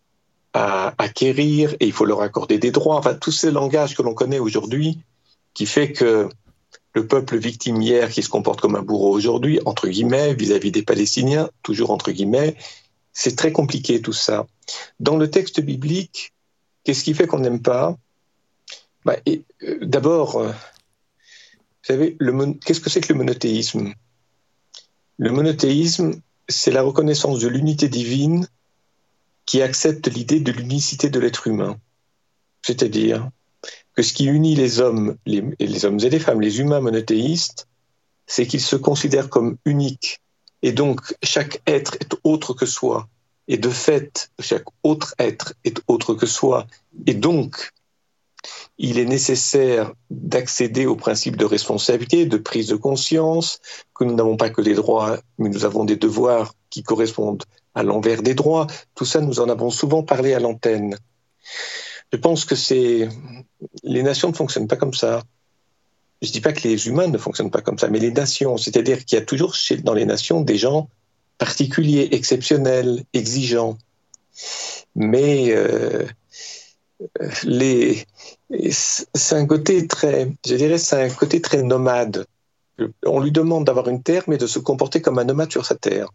à 0.54 0.94
acquérir, 0.96 1.74
et 1.78 1.86
il 1.86 1.92
faut 1.92 2.06
leur 2.06 2.22
accorder 2.22 2.58
des 2.58 2.70
droits. 2.70 2.96
Enfin, 2.96 3.14
tous 3.14 3.32
ces 3.32 3.50
langages 3.50 3.94
que 3.94 4.02
l'on 4.02 4.14
connaît 4.14 4.38
aujourd'hui, 4.38 4.98
qui 5.52 5.66
fait 5.66 5.92
que 5.92 6.28
le 6.94 7.06
peuple 7.06 7.36
victime 7.36 7.82
hier, 7.82 8.08
qui 8.08 8.22
se 8.22 8.30
comporte 8.30 8.62
comme 8.62 8.76
un 8.76 8.82
bourreau 8.82 9.12
aujourd'hui, 9.12 9.60
entre 9.66 9.88
guillemets, 9.88 10.32
vis-à-vis 10.32 10.70
-vis 10.70 10.72
des 10.72 10.82
Palestiniens, 10.82 11.50
toujours 11.62 11.90
entre 11.90 12.12
guillemets, 12.12 12.56
c'est 13.12 13.36
très 13.36 13.52
compliqué 13.52 14.00
tout 14.00 14.12
ça. 14.14 14.46
Dans 15.00 15.16
le 15.16 15.30
texte 15.30 15.60
biblique, 15.60 16.32
qu'est-ce 16.84 17.04
qui 17.04 17.14
fait 17.14 17.26
qu'on 17.26 17.40
n'aime 17.40 17.60
pas? 17.60 17.96
Bah, 19.08 19.16
euh, 19.26 19.78
d'abord, 19.80 20.36
euh, 20.36 20.48
vous 20.48 21.82
savez, 21.82 22.18
qu'est-ce 22.62 22.80
que 22.80 22.90
c'est 22.90 23.00
que 23.00 23.10
le 23.14 23.18
monothéisme? 23.18 23.94
Le 25.16 25.30
monothéisme, 25.30 26.20
c'est 26.46 26.70
la 26.70 26.82
reconnaissance 26.82 27.40
de 27.40 27.48
l'unité 27.48 27.88
divine 27.88 28.46
qui 29.46 29.62
accepte 29.62 30.08
l'idée 30.08 30.40
de 30.40 30.52
l'unicité 30.52 31.08
de 31.08 31.18
l'être 31.20 31.46
humain. 31.46 31.78
C'est-à-dire 32.60 33.30
que 33.94 34.02
ce 34.02 34.12
qui 34.12 34.26
unit 34.26 34.54
les 34.54 34.78
hommes, 34.78 35.16
les, 35.24 35.42
les 35.58 35.84
hommes 35.86 36.00
et 36.00 36.10
les 36.10 36.20
femmes, 36.20 36.42
les 36.42 36.60
humains 36.60 36.80
monothéistes, 36.80 37.66
c'est 38.26 38.46
qu'ils 38.46 38.60
se 38.60 38.76
considèrent 38.76 39.30
comme 39.30 39.56
uniques. 39.64 40.20
Et 40.60 40.72
donc, 40.72 41.00
chaque 41.22 41.62
être 41.66 41.94
est 41.94 42.14
autre 42.24 42.52
que 42.52 42.66
soi. 42.66 43.08
Et 43.46 43.56
de 43.56 43.70
fait, 43.70 44.30
chaque 44.38 44.66
autre 44.82 45.14
être 45.18 45.54
est 45.64 45.80
autre 45.88 46.12
que 46.12 46.26
soi. 46.26 46.66
Et 47.06 47.14
donc, 47.14 47.72
il 48.78 48.98
est 48.98 49.04
nécessaire 49.04 49.92
d'accéder 50.10 50.86
au 50.86 50.96
principe 50.96 51.36
de 51.36 51.44
responsabilité, 51.44 52.26
de 52.26 52.36
prise 52.36 52.68
de 52.68 52.76
conscience, 52.76 53.60
que 53.94 54.04
nous 54.04 54.14
n'avons 54.14 54.36
pas 54.36 54.50
que 54.50 54.62
des 54.62 54.74
droits, 54.74 55.18
mais 55.38 55.48
nous 55.48 55.64
avons 55.64 55.84
des 55.84 55.96
devoirs 55.96 56.54
qui 56.70 56.82
correspondent 56.82 57.42
à 57.74 57.82
l'envers 57.82 58.22
des 58.22 58.34
droits. 58.34 58.66
Tout 58.94 59.04
ça, 59.04 59.20
nous 59.20 59.40
en 59.40 59.48
avons 59.48 59.70
souvent 59.70 60.02
parlé 60.02 60.34
à 60.34 60.40
l'antenne. 60.40 60.96
Je 62.12 62.18
pense 62.18 62.44
que 62.44 62.54
les 63.82 64.02
nations 64.02 64.28
ne 64.28 64.34
fonctionnent 64.34 64.68
pas 64.68 64.76
comme 64.76 64.94
ça. 64.94 65.22
Je 66.22 66.28
ne 66.28 66.32
dis 66.32 66.40
pas 66.40 66.52
que 66.52 66.66
les 66.66 66.88
humains 66.88 67.08
ne 67.08 67.18
fonctionnent 67.18 67.50
pas 67.50 67.60
comme 67.60 67.78
ça, 67.78 67.88
mais 67.88 67.98
les 67.98 68.10
nations, 68.10 68.56
c'est-à-dire 68.56 69.04
qu'il 69.04 69.18
y 69.18 69.22
a 69.22 69.24
toujours 69.24 69.54
dans 69.82 69.94
les 69.94 70.04
nations 70.04 70.40
des 70.40 70.56
gens 70.56 70.88
particuliers, 71.38 72.08
exceptionnels, 72.12 73.04
exigeants. 73.12 73.78
Mais 74.96 75.50
euh, 75.50 76.04
les, 77.44 78.04
c'est 78.74 79.36
un 79.36 79.46
côté 79.46 79.86
très, 79.86 80.32
je 80.46 80.54
dirais, 80.54 80.78
c'est 80.78 81.02
un 81.02 81.10
côté 81.10 81.40
très 81.40 81.62
nomade. 81.62 82.26
On 83.04 83.20
lui 83.20 83.32
demande 83.32 83.64
d'avoir 83.64 83.88
une 83.88 84.02
terre, 84.02 84.24
mais 84.28 84.38
de 84.38 84.46
se 84.46 84.58
comporter 84.58 85.00
comme 85.00 85.18
un 85.18 85.24
nomade 85.24 85.50
sur 85.50 85.66
sa 85.66 85.74
terre. 85.74 86.10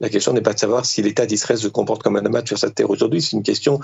La 0.00 0.08
question 0.08 0.32
n'est 0.32 0.42
pas 0.42 0.54
de 0.54 0.58
savoir 0.58 0.84
si 0.84 1.02
l'État 1.02 1.26
d'Israël 1.26 1.58
se 1.58 1.68
comporte 1.68 2.02
comme 2.02 2.16
un 2.16 2.22
nomade 2.22 2.46
sur 2.46 2.58
sa 2.58 2.70
terre 2.70 2.90
aujourd'hui. 2.90 3.22
C'est 3.22 3.36
une 3.36 3.42
question 3.42 3.80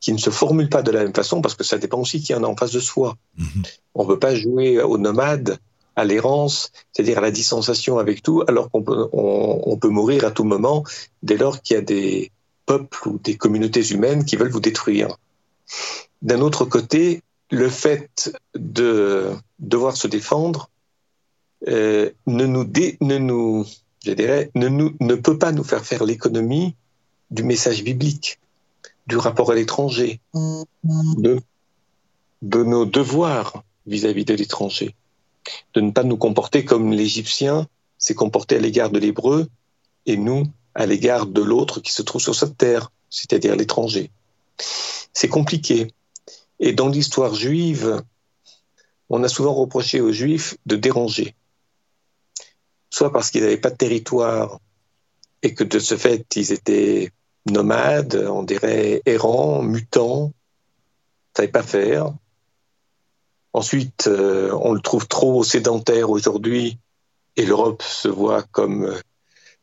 qui 0.00 0.12
ne 0.12 0.18
se 0.18 0.30
formule 0.30 0.68
pas 0.68 0.82
de 0.82 0.90
la 0.90 1.04
même 1.04 1.14
façon 1.14 1.42
parce 1.42 1.54
que 1.54 1.64
ça 1.64 1.78
dépend 1.78 2.00
aussi 2.00 2.20
qui 2.22 2.34
en 2.34 2.42
a 2.42 2.46
en 2.46 2.56
face 2.56 2.72
de 2.72 2.80
soi. 2.80 3.16
Mhm. 3.36 3.62
On 3.94 4.04
ne 4.04 4.08
peut 4.08 4.18
pas 4.18 4.34
jouer 4.34 4.80
au 4.80 4.98
nomade, 4.98 5.58
à 5.96 6.04
l'errance, 6.04 6.72
c'est-à-dire 6.92 7.18
à 7.18 7.20
la 7.20 7.30
distanciation 7.30 7.98
avec 7.98 8.22
tout, 8.22 8.42
alors 8.48 8.70
qu'on 8.70 8.82
peut, 8.82 9.08
on 9.12 9.76
peut 9.76 9.88
mourir 9.88 10.24
à 10.24 10.30
tout 10.30 10.44
moment 10.44 10.84
dès 11.22 11.36
lors 11.36 11.60
qu'il 11.60 11.74
y 11.74 11.78
a 11.78 11.82
des 11.82 12.30
peuples 12.64 13.08
ou 13.08 13.18
des 13.18 13.36
communautés 13.36 13.86
humaines 13.92 14.24
qui 14.24 14.36
veulent 14.36 14.50
vous 14.50 14.60
détruire. 14.60 15.16
D'un 16.22 16.40
autre 16.40 16.64
côté, 16.64 17.22
le 17.50 17.68
fait 17.68 18.32
de 18.54 19.34
devoir 19.58 19.96
se 19.96 20.06
défendre 20.06 20.70
euh, 21.68 22.10
ne 22.26 22.46
nous, 22.46 22.74
ne 25.00 25.14
peut 25.14 25.38
pas 25.38 25.52
nous 25.52 25.64
faire 25.64 25.84
faire 25.84 26.04
l'économie 26.04 26.74
du 27.30 27.42
message 27.42 27.82
biblique, 27.84 28.38
du 29.06 29.16
rapport 29.16 29.50
à 29.50 29.54
l'étranger, 29.54 30.20
de, 30.84 31.40
de 32.42 32.62
nos 32.64 32.86
devoirs 32.86 33.64
vis-à-vis 33.86 34.24
de 34.24 34.34
l'étranger, 34.34 34.94
de 35.74 35.80
ne 35.80 35.90
pas 35.90 36.04
nous 36.04 36.16
comporter 36.16 36.64
comme 36.64 36.92
l'Égyptien 36.92 37.66
s'est 37.98 38.14
comporté 38.14 38.56
à 38.56 38.60
l'égard 38.60 38.90
de 38.90 38.98
l'Hébreu 38.98 39.48
et 40.06 40.16
nous 40.16 40.46
à 40.74 40.86
l'égard 40.86 41.26
de 41.26 41.42
l'autre 41.42 41.80
qui 41.80 41.92
se 41.92 42.02
trouve 42.02 42.22
sur 42.22 42.34
cette 42.34 42.56
terre, 42.56 42.90
c'est-à-dire 43.10 43.56
l'étranger. 43.56 44.10
C'est 45.12 45.28
compliqué. 45.28 45.92
Et 46.58 46.72
dans 46.72 46.88
l'histoire 46.88 47.34
juive, 47.34 48.02
on 49.08 49.22
a 49.24 49.28
souvent 49.28 49.54
reproché 49.54 50.00
aux 50.00 50.12
juifs 50.12 50.56
de 50.66 50.76
déranger. 50.76 51.34
Soit 52.90 53.12
parce 53.12 53.30
qu'ils 53.30 53.42
n'avaient 53.42 53.56
pas 53.56 53.70
de 53.70 53.76
territoire 53.76 54.60
et 55.42 55.54
que 55.54 55.64
de 55.64 55.78
ce 55.78 55.96
fait, 55.96 56.24
ils 56.36 56.52
étaient 56.52 57.12
nomades, 57.46 58.14
on 58.14 58.42
dirait 58.42 59.02
errants, 59.06 59.62
mutants, 59.62 60.26
ne 60.26 60.32
savaient 61.36 61.48
pas 61.48 61.62
faire. 61.62 62.12
Ensuite, 63.52 64.06
euh, 64.06 64.52
on 64.62 64.72
le 64.72 64.80
trouve 64.80 65.08
trop 65.08 65.42
sédentaire 65.42 66.10
aujourd'hui 66.10 66.78
et 67.36 67.44
l'Europe 67.44 67.82
se 67.82 68.08
voit 68.08 68.42
comme 68.42 68.94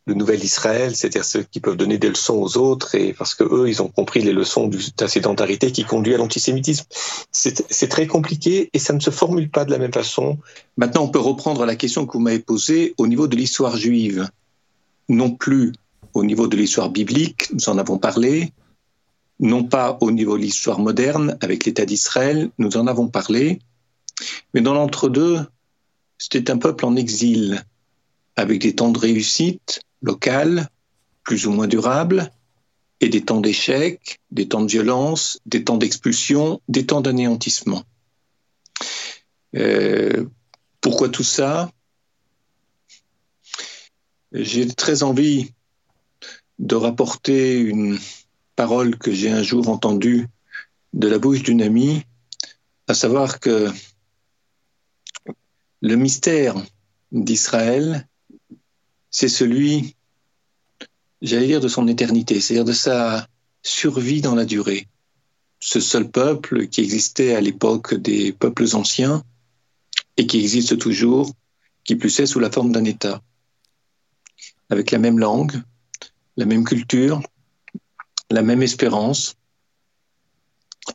le 0.08 0.14
nouvel 0.14 0.42
Israël, 0.44 0.96
c'est-à-dire 0.96 1.26
ceux 1.26 1.44
qui 1.44 1.60
peuvent 1.60 1.76
donner 1.76 1.98
des 1.98 2.08
leçons 2.08 2.36
aux 2.36 2.58
autres, 2.58 2.96
et 2.96 3.14
parce 3.14 3.36
que 3.36 3.44
eux, 3.44 3.68
ils 3.68 3.82
ont 3.82 3.90
compris 3.90 4.22
les 4.22 4.32
leçons 4.32 4.68
de 4.68 4.80
sédentarité 5.08 5.74
qui 5.74 5.84
conduit 5.84 6.16
à 6.16 6.18
l'antisémitisme. 6.18 6.86
C'est 7.32 7.90
très 7.90 8.08
compliqué 8.08 8.70
et 8.72 8.80
ça 8.80 8.94
ne 8.94 9.02
se 9.02 9.10
formule 9.10 9.50
pas 9.50 9.66
de 9.66 9.72
la 9.72 9.78
même 9.78 9.92
façon. 9.92 10.38
Maintenant, 10.78 11.04
on 11.04 11.10
peut 11.10 11.20
reprendre 11.20 11.66
la 11.66 11.76
question 11.76 12.06
que 12.06 12.14
vous 12.14 12.22
m'avez 12.22 12.40
posée 12.40 12.96
au 12.98 13.06
niveau 13.06 13.28
de 13.28 13.36
l'histoire 13.36 13.76
juive, 13.76 14.30
non 15.10 15.32
plus 15.32 15.74
au 16.14 16.24
niveau 16.24 16.48
de 16.48 16.56
l'histoire 16.56 16.90
biblique, 16.90 17.52
nous 17.52 17.68
en 17.68 17.78
avons 17.78 17.98
parlé, 17.98 18.54
non 19.42 19.66
pas 19.66 19.98
au 20.00 20.12
niveau 20.12 20.38
de 20.38 20.44
l'histoire 20.44 20.80
moderne 20.80 21.38
avec 21.42 21.66
l'État 21.66 21.86
d'Israël, 21.86 22.50
nous 22.58 22.78
en 22.78 22.88
avons 22.88 23.10
parlé, 23.10 23.60
mais 24.54 24.62
dans 24.62 24.74
l'entre-deux, 24.74 25.42
c'était 26.18 26.50
un 26.50 26.58
peuple 26.58 26.86
en 26.86 26.96
exil 26.96 27.64
avec 28.38 28.62
des 28.62 28.74
temps 28.74 28.92
de 28.92 29.00
réussite 29.00 29.82
locale, 30.02 30.70
plus 31.24 31.48
ou 31.48 31.52
moins 31.52 31.68
durables, 31.68 32.32
et 33.00 33.10
des 33.10 33.22
temps 33.22 33.42
d'échec, 33.42 34.20
des 34.32 34.48
temps 34.48 34.62
de 34.62 34.72
violence, 34.72 35.40
des 35.46 35.64
temps 35.64 35.78
d'expulsion, 35.78 36.62
des 36.68 36.86
temps 36.86 37.02
d'anéantissement. 37.02 37.84
Euh, 39.56 40.26
pourquoi 40.82 41.10
tout 41.10 41.24
ça? 41.24 41.72
J'ai 44.32 44.68
très 44.68 45.04
envie 45.04 45.54
de 46.60 46.76
rapporter 46.76 47.60
une 47.60 48.00
parole 48.56 48.98
que 48.98 49.12
j'ai 49.12 49.30
un 49.30 49.44
jour 49.44 49.70
entendue 49.70 50.28
de 50.94 51.08
la 51.08 51.20
bouche 51.20 51.44
d'une 51.44 51.62
amie, 51.62 52.04
à 52.88 52.94
savoir 52.94 53.40
que 53.40 53.70
le 55.82 55.96
mystère 55.96 56.56
d'Israël, 57.12 58.08
c'est 59.10 59.30
celui, 59.30 59.96
j'allais 61.22 61.48
dire, 61.48 61.62
de 61.62 61.68
son 61.68 61.88
éternité, 61.88 62.40
c'est-à-dire 62.40 62.66
de 62.66 62.74
sa 62.74 63.28
survie 63.64 64.22
dans 64.22 64.36
la 64.36 64.46
durée. 64.46 64.88
Ce 65.60 65.80
seul 65.80 66.10
peuple 66.10 66.68
qui 66.68 66.82
existait 66.82 67.36
à 67.36 67.42
l'époque 67.42 67.96
des 67.96 68.32
peuples 68.32 68.68
anciens 68.74 69.24
et 70.18 70.28
qui 70.28 70.40
existe 70.40 70.78
toujours, 70.78 71.32
qui 71.84 71.96
plus 71.96 72.20
est 72.20 72.26
sous 72.26 72.40
la 72.40 72.52
forme 72.52 72.72
d'un 72.72 72.84
État, 72.84 73.22
avec 74.70 74.92
la 74.92 75.00
même 75.00 75.20
langue, 75.20 75.62
la 76.36 76.46
même 76.46 76.64
culture, 76.64 77.22
la 78.30 78.42
même 78.42 78.62
espérance 78.62 79.36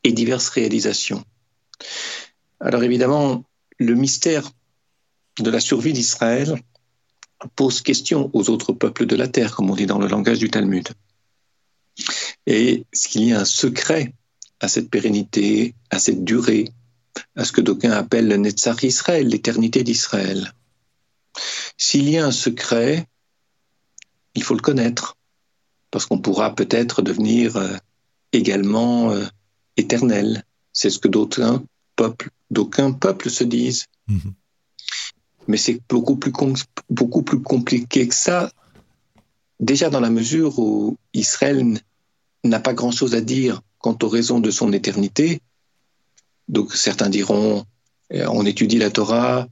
et 0.04 0.12
diverses 0.12 0.49
réalisations. 0.49 1.25
Alors 2.61 2.83
évidemment, 2.83 3.45
le 3.78 3.95
mystère 3.95 4.50
de 5.40 5.50
la 5.50 5.61
survie 5.61 5.92
d'Israël 5.92 6.61
pose 7.49 7.80
question 7.80 8.30
aux 8.32 8.50
autres 8.50 8.72
peuples 8.72 9.06
de 9.06 9.16
la 9.16 9.28
terre, 9.28 9.54
comme 9.54 9.70
on 9.70 9.76
dit 9.76 9.87
dans 9.87 9.99
le 9.99 10.08
langage 10.08 10.38
du 10.38 10.50
Talmud. 10.50 10.88
Et 12.46 12.84
est-ce 12.92 13.08
qu'il 13.08 13.25
y 13.25 13.32
a 13.32 13.40
un 13.40 13.44
secret 13.44 14.12
à 14.61 14.68
cette 14.68 14.90
pérennité, 14.90 15.75
à 15.90 15.99
cette 15.99 16.25
durée, 16.25 16.70
à 17.37 17.44
ce 17.44 17.52
que 17.52 17.61
d'aucuns 17.61 17.92
appellent 17.92 18.28
le 18.28 18.37
Netzach 18.37 18.82
Israël, 18.82 19.28
l'éternité 19.28 19.82
d'Israël? 19.82 20.52
S'il 21.76 22.08
y 22.08 22.18
a 22.18 22.26
un 22.26 22.32
secret, 22.32 23.06
il 24.34 24.42
faut 24.42 24.54
le 24.54 24.61
connaître, 24.61 25.16
parce 25.90 26.06
qu'on 26.06 26.18
pourra 26.18 26.54
peut-être 26.54 27.02
devenir 27.02 27.56
euh, 27.56 27.76
également 28.32 29.12
euh, 29.12 29.25
éternel. 29.76 30.44
C'est 30.72 30.90
ce 30.90 30.99
que 30.99 31.08
d'autres 31.08 31.62
peuples, 31.96 32.30
d'aucuns 32.50 32.92
peuples 32.92 33.30
se 33.30 33.44
disent. 33.44 33.87
Mhm. 34.08 34.34
Mais 35.49 35.56
c'est 35.56 35.80
beaucoup 35.88 36.16
plus, 36.16 36.32
beaucoup 36.90 37.22
plus 37.22 37.40
compliqué 37.40 38.06
que 38.08 38.14
ça. 38.14 38.50
Déjà 39.61 39.90
dans 39.90 40.00
la 40.00 40.11
mesure 40.11 40.58
où 40.58 40.96
Israël 41.14 41.78
n'a 42.44 42.61
pas 42.61 42.75
grand-chose 42.75 43.14
à 43.14 43.20
dire 43.20 43.61
quant 43.78 43.96
aux 44.02 44.08
raisons 44.08 44.40
de 44.40 44.50
son 44.50 44.72
éternité. 44.72 45.40
Donc 46.49 46.75
certains 46.75 47.11
diront, 47.11 47.64
euh, 48.12 48.26
on 48.30 48.46
étudie 48.46 48.78
la 48.78 48.90
Torah, 48.90 49.46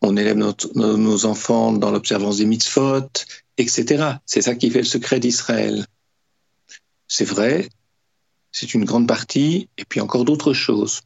on 0.00 0.16
élève 0.16 0.36
nos, 0.36 1.26
enfants 1.26 1.72
dans 1.72 1.90
l'observance 1.90 2.38
des 2.38 2.46
mitzvot, 2.46 3.08
etc. 3.56 4.16
C'est 4.26 4.42
ça 4.42 4.54
qui 4.54 4.70
fait 4.70 4.80
le 4.80 4.84
secret 4.84 5.20
d'Israël. 5.20 5.86
C'est 7.06 7.24
vrai, 7.24 7.68
c'est 8.50 8.74
une 8.74 8.84
grande 8.84 9.06
partie, 9.06 9.68
et 9.78 9.84
puis 9.84 10.00
encore 10.00 10.24
d'autres 10.24 10.54
choses. 10.54 11.02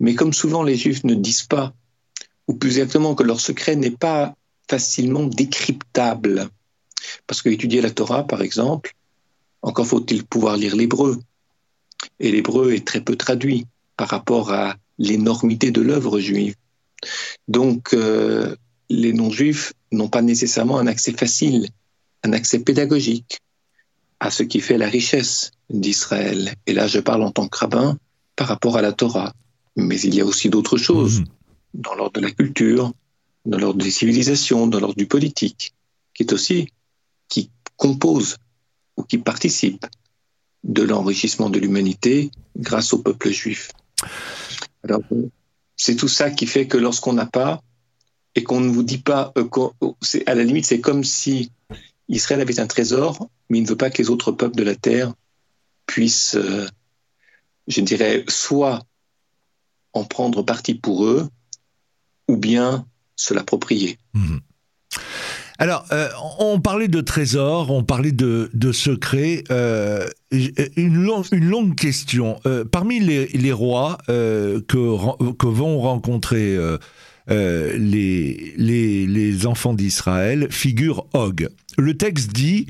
Mais 0.00 0.14
comme 0.14 0.32
souvent 0.32 0.64
les 0.64 0.76
Juifs 0.76 1.04
ne 1.04 1.14
disent 1.14 1.44
pas 1.44 1.72
ou 2.48 2.54
plus 2.54 2.78
exactement 2.78 3.14
que 3.14 3.22
leur 3.22 3.40
secret 3.40 3.76
n'est 3.76 3.90
pas 3.90 4.34
facilement 4.68 5.24
décryptable. 5.24 6.48
Parce 7.26 7.42
qu'étudier 7.42 7.80
la 7.80 7.90
Torah, 7.90 8.26
par 8.26 8.42
exemple, 8.42 8.94
encore 9.62 9.86
faut-il 9.86 10.24
pouvoir 10.24 10.56
lire 10.56 10.76
l'hébreu. 10.76 11.18
Et 12.20 12.30
l'hébreu 12.30 12.72
est 12.72 12.86
très 12.86 13.00
peu 13.00 13.16
traduit 13.16 13.66
par 13.96 14.08
rapport 14.08 14.52
à 14.52 14.76
l'énormité 14.98 15.70
de 15.70 15.80
l'œuvre 15.80 16.20
juive. 16.20 16.54
Donc, 17.48 17.92
euh, 17.94 18.56
les 18.90 19.12
non-juifs 19.12 19.72
n'ont 19.92 20.08
pas 20.08 20.22
nécessairement 20.22 20.78
un 20.78 20.86
accès 20.86 21.12
facile, 21.12 21.68
un 22.22 22.32
accès 22.32 22.58
pédagogique 22.58 23.38
à 24.20 24.30
ce 24.30 24.42
qui 24.42 24.60
fait 24.60 24.78
la 24.78 24.88
richesse 24.88 25.50
d'Israël. 25.70 26.54
Et 26.66 26.72
là, 26.72 26.86
je 26.86 27.00
parle 27.00 27.22
en 27.22 27.30
tant 27.30 27.48
que 27.48 27.58
rabbin 27.58 27.98
par 28.36 28.48
rapport 28.48 28.76
à 28.76 28.82
la 28.82 28.92
Torah. 28.92 29.32
Mais 29.76 30.00
il 30.00 30.14
y 30.14 30.20
a 30.20 30.24
aussi 30.24 30.50
d'autres 30.50 30.76
choses. 30.76 31.20
Mmh 31.20 31.24
dans 31.74 31.94
l'ordre 31.94 32.20
de 32.20 32.26
la 32.26 32.30
culture, 32.30 32.92
dans 33.44 33.58
l'ordre 33.58 33.82
des 33.82 33.90
civilisations, 33.90 34.66
dans 34.66 34.80
l'ordre 34.80 34.96
du 34.96 35.06
politique, 35.06 35.74
qui 36.14 36.22
est 36.22 36.32
aussi, 36.32 36.68
qui 37.28 37.50
compose 37.76 38.36
ou 38.96 39.02
qui 39.02 39.18
participe 39.18 39.86
de 40.62 40.82
l'enrichissement 40.82 41.50
de 41.50 41.58
l'humanité 41.58 42.30
grâce 42.56 42.92
au 42.92 42.98
peuple 42.98 43.30
juif. 43.30 43.72
Alors, 44.82 45.02
c'est 45.76 45.96
tout 45.96 46.08
ça 46.08 46.30
qui 46.30 46.46
fait 46.46 46.66
que 46.66 46.78
lorsqu'on 46.78 47.12
n'a 47.12 47.26
pas, 47.26 47.60
et 48.34 48.42
qu'on 48.42 48.60
ne 48.60 48.70
vous 48.70 48.82
dit 48.82 48.98
pas, 48.98 49.32
euh, 49.38 49.48
à 50.26 50.34
la 50.34 50.44
limite, 50.44 50.66
c'est 50.66 50.80
comme 50.80 51.04
si 51.04 51.50
Israël 52.08 52.40
avait 52.40 52.60
un 52.60 52.66
trésor, 52.66 53.28
mais 53.48 53.58
il 53.58 53.62
ne 53.62 53.68
veut 53.68 53.76
pas 53.76 53.90
que 53.90 54.02
les 54.02 54.10
autres 54.10 54.32
peuples 54.32 54.56
de 54.56 54.62
la 54.62 54.74
terre 54.74 55.12
puissent, 55.86 56.34
euh, 56.34 56.66
je 57.68 57.80
dirais, 57.80 58.24
soit 58.28 58.82
en 59.92 60.04
prendre 60.04 60.42
parti 60.42 60.74
pour 60.74 61.04
eux, 61.04 61.28
ou 62.28 62.36
bien 62.36 62.86
se 63.16 63.34
l'approprier. 63.34 63.98
Mhm. 64.14 64.40
Alors, 65.58 65.86
euh, 65.92 66.08
on 66.40 66.60
parlait 66.60 66.88
de 66.88 67.00
trésors, 67.00 67.70
on 67.70 67.84
parlait 67.84 68.12
de, 68.12 68.50
de 68.54 68.72
secrets. 68.72 69.44
Euh, 69.50 70.06
une, 70.76 70.94
longue 71.30 71.76
question. 71.76 72.40
Euh, 72.44 72.64
parmi 72.64 72.98
les, 72.98 73.52
rois 73.52 73.98
que, 74.08 75.46
vont 75.46 75.78
rencontrer 75.78 76.58
les, 77.28 78.54
les, 78.56 79.46
enfants 79.46 79.74
d'Israël 79.74 80.48
figure 80.50 81.06
Og. 81.14 81.48
Le 81.78 81.96
texte 81.96 82.32
dit 82.32 82.66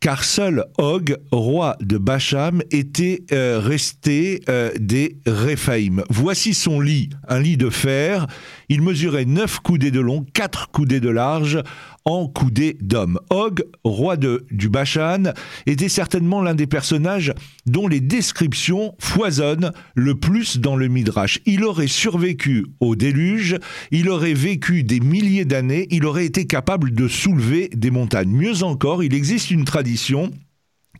car 0.00 0.22
seul 0.22 0.64
Og, 0.78 1.16
roi 1.32 1.76
de 1.80 1.98
Bacham, 1.98 2.62
était 2.70 3.24
resté 3.32 4.42
des 4.78 5.18
Réphaïm. 5.26 6.04
Voici 6.08 6.54
son 6.54 6.78
lit, 6.78 7.10
un 7.26 7.40
lit 7.40 7.56
de 7.56 7.68
fer. 7.68 8.28
Il 8.68 8.82
mesurait 8.82 9.24
neuf 9.24 9.60
coudées 9.60 9.90
de 9.90 10.00
long, 10.00 10.26
quatre 10.34 10.70
coudées 10.70 11.00
de 11.00 11.08
large, 11.08 11.62
en 12.04 12.26
coudées 12.26 12.76
d'homme. 12.80 13.18
Og, 13.30 13.62
roi 13.84 14.16
de, 14.16 14.46
du 14.50 14.68
Bachan, 14.68 15.32
était 15.66 15.88
certainement 15.88 16.42
l'un 16.42 16.54
des 16.54 16.66
personnages 16.66 17.32
dont 17.66 17.88
les 17.88 18.00
descriptions 18.00 18.94
foisonnent 18.98 19.72
le 19.94 20.14
plus 20.14 20.58
dans 20.58 20.76
le 20.76 20.88
Midrash. 20.88 21.40
Il 21.46 21.64
aurait 21.64 21.86
survécu 21.86 22.66
au 22.80 22.96
déluge, 22.96 23.56
il 23.90 24.08
aurait 24.08 24.34
vécu 24.34 24.84
des 24.84 25.00
milliers 25.00 25.44
d'années, 25.44 25.86
il 25.90 26.04
aurait 26.04 26.26
été 26.26 26.46
capable 26.46 26.92
de 26.92 27.08
soulever 27.08 27.68
des 27.74 27.90
montagnes. 27.90 28.30
Mieux 28.30 28.62
encore, 28.62 29.02
il 29.02 29.14
existe 29.14 29.50
une 29.50 29.64
tradition 29.64 30.30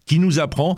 qui 0.09 0.18
nous 0.18 0.40
apprend 0.40 0.74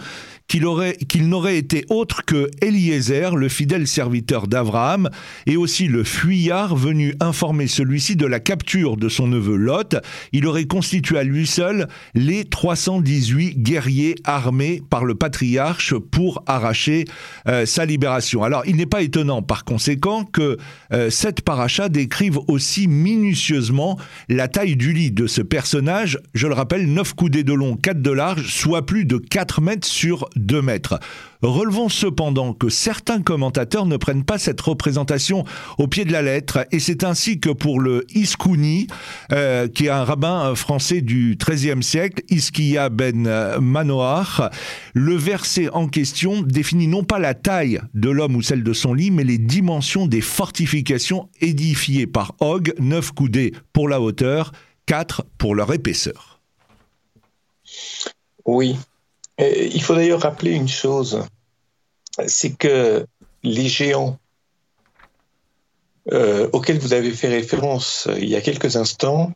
qu'il 0.50 0.66
qu'il 1.08 1.28
n'aurait 1.28 1.58
été 1.58 1.84
autre 1.90 2.24
que 2.26 2.50
Eliezer, 2.60 3.36
le 3.36 3.48
fidèle 3.48 3.86
serviteur 3.86 4.48
d'Abraham, 4.48 5.08
et 5.46 5.56
aussi 5.56 5.86
le 5.86 6.02
fuyard 6.02 6.74
venu 6.74 7.14
informer 7.20 7.68
celui-ci 7.68 8.16
de 8.16 8.26
la 8.26 8.40
capture 8.40 8.96
de 8.96 9.08
son 9.08 9.28
neveu 9.28 9.54
Lot. 9.54 9.96
Il 10.32 10.48
aurait 10.48 10.64
constitué 10.64 11.18
à 11.18 11.22
lui 11.22 11.46
seul 11.46 11.86
les 12.14 12.44
318 12.44 13.62
guerriers 13.62 14.16
armés 14.24 14.82
par 14.90 15.04
le 15.04 15.14
patriarche 15.14 15.94
pour 15.94 16.42
arracher 16.46 17.04
euh, 17.46 17.64
sa 17.64 17.84
libération. 17.84 18.42
Alors, 18.42 18.64
il 18.66 18.74
n'est 18.74 18.86
pas 18.86 19.02
étonnant, 19.02 19.42
par 19.42 19.64
conséquent, 19.64 20.24
que 20.24 20.58
euh, 20.92 21.10
cette 21.10 21.42
paracha 21.42 21.88
décrive 21.88 22.40
aussi 22.48 22.88
minutieusement 22.88 23.98
la 24.28 24.48
taille 24.48 24.74
du 24.74 24.92
lit 24.92 25.12
de 25.12 25.28
ce 25.28 25.42
personnage. 25.42 26.18
Je 26.34 26.48
le 26.48 26.54
rappelle, 26.54 26.92
9 26.92 27.14
coudées 27.14 27.44
de 27.44 27.52
long, 27.52 27.76
4 27.76 28.02
de 28.02 28.10
large, 28.10 28.52
soit 28.52 28.84
plus 28.84 29.04
de 29.04 29.18
4 29.18 29.60
mètres 29.60 29.86
sur 29.86 30.28
2 30.40 30.62
mètres. 30.62 30.98
Relevons 31.42 31.88
cependant 31.88 32.53
que 32.53 32.68
certains 32.68 33.22
commentateurs 33.22 33.87
ne 33.87 33.96
prennent 33.96 34.24
pas 34.24 34.38
cette 34.38 34.61
représentation 34.61 35.44
au 35.79 35.87
pied 35.87 36.05
de 36.05 36.12
la 36.12 36.20
lettre, 36.20 36.66
et 36.70 36.79
c'est 36.79 37.03
ainsi 37.03 37.40
que 37.40 37.48
pour 37.48 37.81
le 37.81 38.05
Iskouni, 38.14 38.88
euh, 39.33 39.66
qui 39.68 39.87
est 39.87 39.90
un 39.90 40.05
rabbin 40.05 40.55
français 40.55 41.00
du 41.00 41.38
XIIIe 41.38 41.83
siècle, 41.83 42.22
Iskia 42.29 42.90
ben 42.90 43.59
Manoach, 43.59 44.40
le 44.92 45.14
verset 45.14 45.70
en 45.70 45.88
question 45.88 46.42
définit 46.42 46.88
non 46.88 47.05
pas 47.05 47.18
la 47.18 47.35
taille 47.35 47.81
de 47.94 48.11
l'homme 48.11 48.37
ou 48.37 48.42
celle 48.42 48.62
de 48.62 48.72
son 48.72 48.92
lit, 48.92 49.11
mais 49.11 49.24
les 49.24 49.38
dimensions 49.38 50.07
des 50.07 50.20
fortifications 50.20 51.29
édifiées 51.40 52.07
par 52.07 52.35
Og, 52.40 52.74
neuf 52.79 53.12
coudées 53.12 53.53
pour 53.72 53.88
la 53.88 54.00
hauteur, 54.00 54.53
quatre 54.87 55.24
pour 55.38 55.55
leur 55.55 55.72
épaisseur. 55.72 56.40
Oui, 58.44 58.76
il 59.40 59.83
faut 59.83 59.94
d'ailleurs 59.94 60.22
rappeler 60.22 60.53
une 60.53 60.68
chose, 60.68 61.22
c'est 62.26 62.57
que 62.57 63.07
les 63.42 63.68
géants 63.68 64.18
euh, 66.12 66.48
auxquels 66.53 66.79
vous 66.79 66.92
avez 66.92 67.12
fait 67.12 67.29
référence 67.29 68.09
il 68.16 68.29
y 68.29 68.37
a 68.37 68.40
quelques 68.40 68.76
instants 68.76 69.33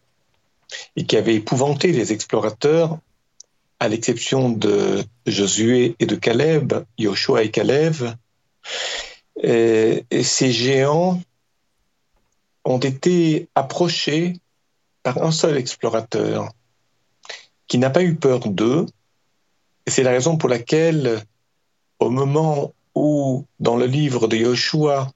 et 0.96 1.04
qui 1.06 1.16
avait 1.16 1.34
épouvanté 1.34 1.92
les 1.92 2.12
explorateurs, 2.12 2.98
à 3.80 3.88
l'exception 3.88 4.48
de 4.50 5.04
Josué 5.26 5.94
et 5.98 6.06
de 6.06 6.16
Caleb, 6.16 6.72
Joshua 6.98 7.42
et 7.42 7.50
Caleb. 7.50 7.94
Ces 9.42 10.52
géants 10.52 11.20
ont 12.64 12.78
été 12.78 13.48
approchés 13.54 14.38
par 15.02 15.22
un 15.22 15.30
seul 15.30 15.56
explorateur 15.56 16.50
qui 17.68 17.78
n'a 17.78 17.90
pas 17.90 18.02
eu 18.02 18.14
peur 18.14 18.40
d'eux. 18.48 18.86
Et 19.86 19.90
c'est 19.90 20.02
la 20.02 20.10
raison 20.10 20.36
pour 20.36 20.48
laquelle, 20.48 21.22
au 21.98 22.10
moment 22.10 22.72
où, 22.94 23.44
dans 23.60 23.76
le 23.76 23.86
livre 23.86 24.28
de 24.28 24.36
Joshua, 24.36 25.10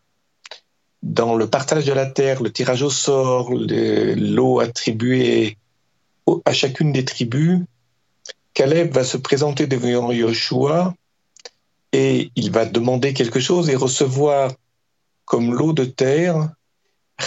dans 1.02 1.36
le 1.36 1.48
partage 1.48 1.84
de 1.84 1.92
la 1.92 2.06
terre, 2.06 2.42
le 2.42 2.52
tirage 2.52 2.82
au 2.82 2.90
sort, 2.90 3.50
l'eau 3.52 4.60
attribuée 4.60 5.56
à 6.44 6.52
chacune 6.52 6.92
des 6.92 7.04
tribus, 7.04 7.60
Caleb 8.52 8.92
va 8.92 9.04
se 9.04 9.16
présenter 9.16 9.66
devant 9.66 10.12
Joshua 10.12 10.94
et 11.92 12.30
il 12.34 12.50
va 12.50 12.66
demander 12.66 13.14
quelque 13.14 13.40
chose 13.40 13.70
et 13.70 13.76
recevoir 13.76 14.52
comme 15.24 15.54
l'eau 15.54 15.72
de 15.72 15.84
terre 15.84 16.50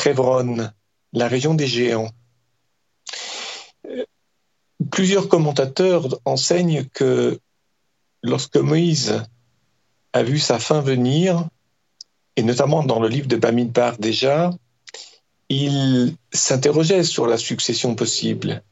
Hebron, 0.06 0.69
la 1.13 1.27
région 1.27 1.54
des 1.54 1.67
géants. 1.67 2.10
Plusieurs 4.89 5.28
commentateurs 5.28 6.08
enseignent 6.26 6.86
que 6.86 7.39
lorsque 8.24 8.58
Moïse 8.58 9.24
a 10.13 10.24
vu 10.24 10.39
sa 10.39 10.60
fin 10.60 10.82
venir, 10.82 11.48
et 12.36 12.44
notamment 12.44 12.84
dans 12.84 13.00
le 13.00 13.08
livre 13.08 13.28
de 13.28 13.36
Bamidbar 13.36 13.98
déjà, 13.98 14.52
il 15.50 16.15
s'interrogeait 16.32 17.04
sur 17.04 17.28
la 17.28 17.38
succession 17.38 17.96
possible. 17.96 18.63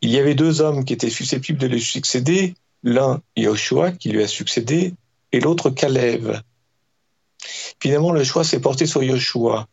Il 0.00 0.10
y 0.10 0.18
avait 0.18 0.34
deux 0.34 0.60
hommes 0.60 0.84
qui 0.84 0.92
étaient 0.92 1.10
susceptibles 1.10 1.58
de 1.58 1.66
lui 1.66 1.80
succéder, 1.80 2.54
l'un 2.82 3.20
Yoshua 3.36 3.92
qui 3.92 4.10
lui 4.10 4.22
a 4.22 4.28
succédé 4.28 4.94
et 5.32 5.40
l'autre 5.40 5.70
Caleb. 5.70 6.36
Finalement, 7.80 8.12
le 8.12 8.24
choix 8.24 8.44
s'est 8.44 8.60
porté 8.60 8.86
sur 8.86 9.02
Yoshua. 9.02 9.68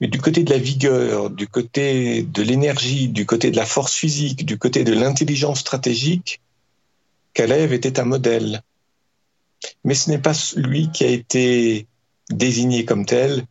Mais 0.00 0.08
du 0.08 0.20
côté 0.20 0.44
de 0.44 0.50
la 0.50 0.58
vigueur, 0.58 1.30
du 1.30 1.46
côté 1.46 2.22
de 2.22 2.42
l'énergie, 2.42 3.08
du 3.08 3.26
côté 3.26 3.50
de 3.50 3.56
la 3.56 3.66
force 3.66 3.94
physique, 3.94 4.46
du 4.46 4.58
côté 4.58 4.84
de 4.84 4.92
l'intelligence 4.92 5.60
stratégique, 5.60 6.40
Caleb 7.34 7.72
était 7.72 8.00
un 8.00 8.04
modèle 8.04 8.62
mais 9.84 9.94
ce 9.94 10.10
n'est 10.10 10.18
pas 10.18 10.32
lui 10.56 10.90
qui 10.90 11.04
a 11.04 11.08
été 11.08 11.86
désigné 12.30 12.84
comme 12.84 13.06
tel 13.06 13.44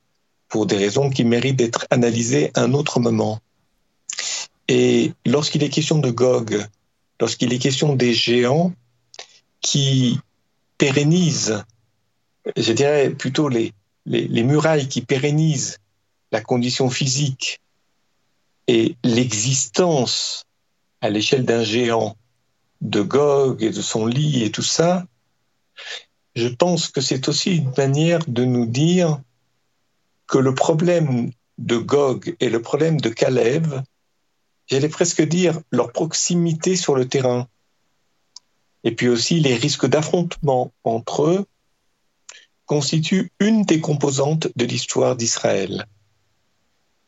pour 0.48 0.66
des 0.66 0.78
raisons 0.78 1.10
qui 1.10 1.24
méritent 1.24 1.58
d'être 1.58 1.86
analysées 1.90 2.52
à 2.56 2.62
un 2.62 2.74
autre 2.74 3.00
moment. 3.00 3.40
Et 4.68 5.14
lorsqu'il 5.26 5.64
est 5.64 5.70
question 5.70 6.00
de 6.00 6.10
Gog, 6.10 6.66
lorsqu'il 7.20 7.54
est 7.54 7.60
question 7.60 7.96
des 7.96 8.14
géants 8.14 8.74
qui 9.62 10.20
pérennisent, 10.78 11.64
je 12.56 12.72
dirais 12.72 13.10
plutôt 13.10 13.50
les, 13.50 13.74
les 14.06 14.44
murailles 14.44 14.88
qui 14.88 15.02
pérennisent 15.02 15.78
la 16.32 16.42
condition 16.42 16.90
physique 16.90 17.62
et 18.68 18.96
l'existence 19.04 20.46
à 21.02 21.10
l'échelle 21.10 21.46
d'un 21.46 21.64
géant 21.64 22.16
de 22.82 23.02
Gog 23.02 23.64
et 23.64 23.72
de 23.72 23.82
son 23.82 24.06
lit 24.06 24.44
et 24.44 24.52
tout 24.52 24.62
ça, 24.62 25.06
je 26.36 26.48
pense 26.48 26.88
que 26.88 27.02
c'est 27.02 27.28
aussi 27.28 27.58
une 27.58 27.74
manière 27.78 28.24
de 28.28 28.46
nous 28.46 28.66
dire 28.66 29.20
que 30.28 30.38
le 30.38 30.54
problème 30.54 31.32
de 31.58 31.78
Gog 31.78 32.36
et 32.40 32.50
le 32.50 32.62
problème 32.62 33.02
de 33.02 33.10
Caleb, 33.10 33.68
j'allais 34.68 34.90
presque 34.90 35.22
dire 35.22 35.60
leur 35.72 35.92
proximité 35.92 36.76
sur 36.76 36.96
le 36.96 37.08
terrain, 37.08 37.48
et 38.84 38.96
puis 38.96 39.10
aussi 39.10 39.40
les 39.40 39.56
risques 39.56 39.88
d'affrontement 39.88 40.72
entre 40.84 41.24
eux, 41.24 41.46
constituent 42.66 43.32
une 43.40 43.64
des 43.64 43.82
composantes 43.82 44.48
de 44.56 44.66
l'histoire 44.66 45.16
d'Israël. 45.16 45.88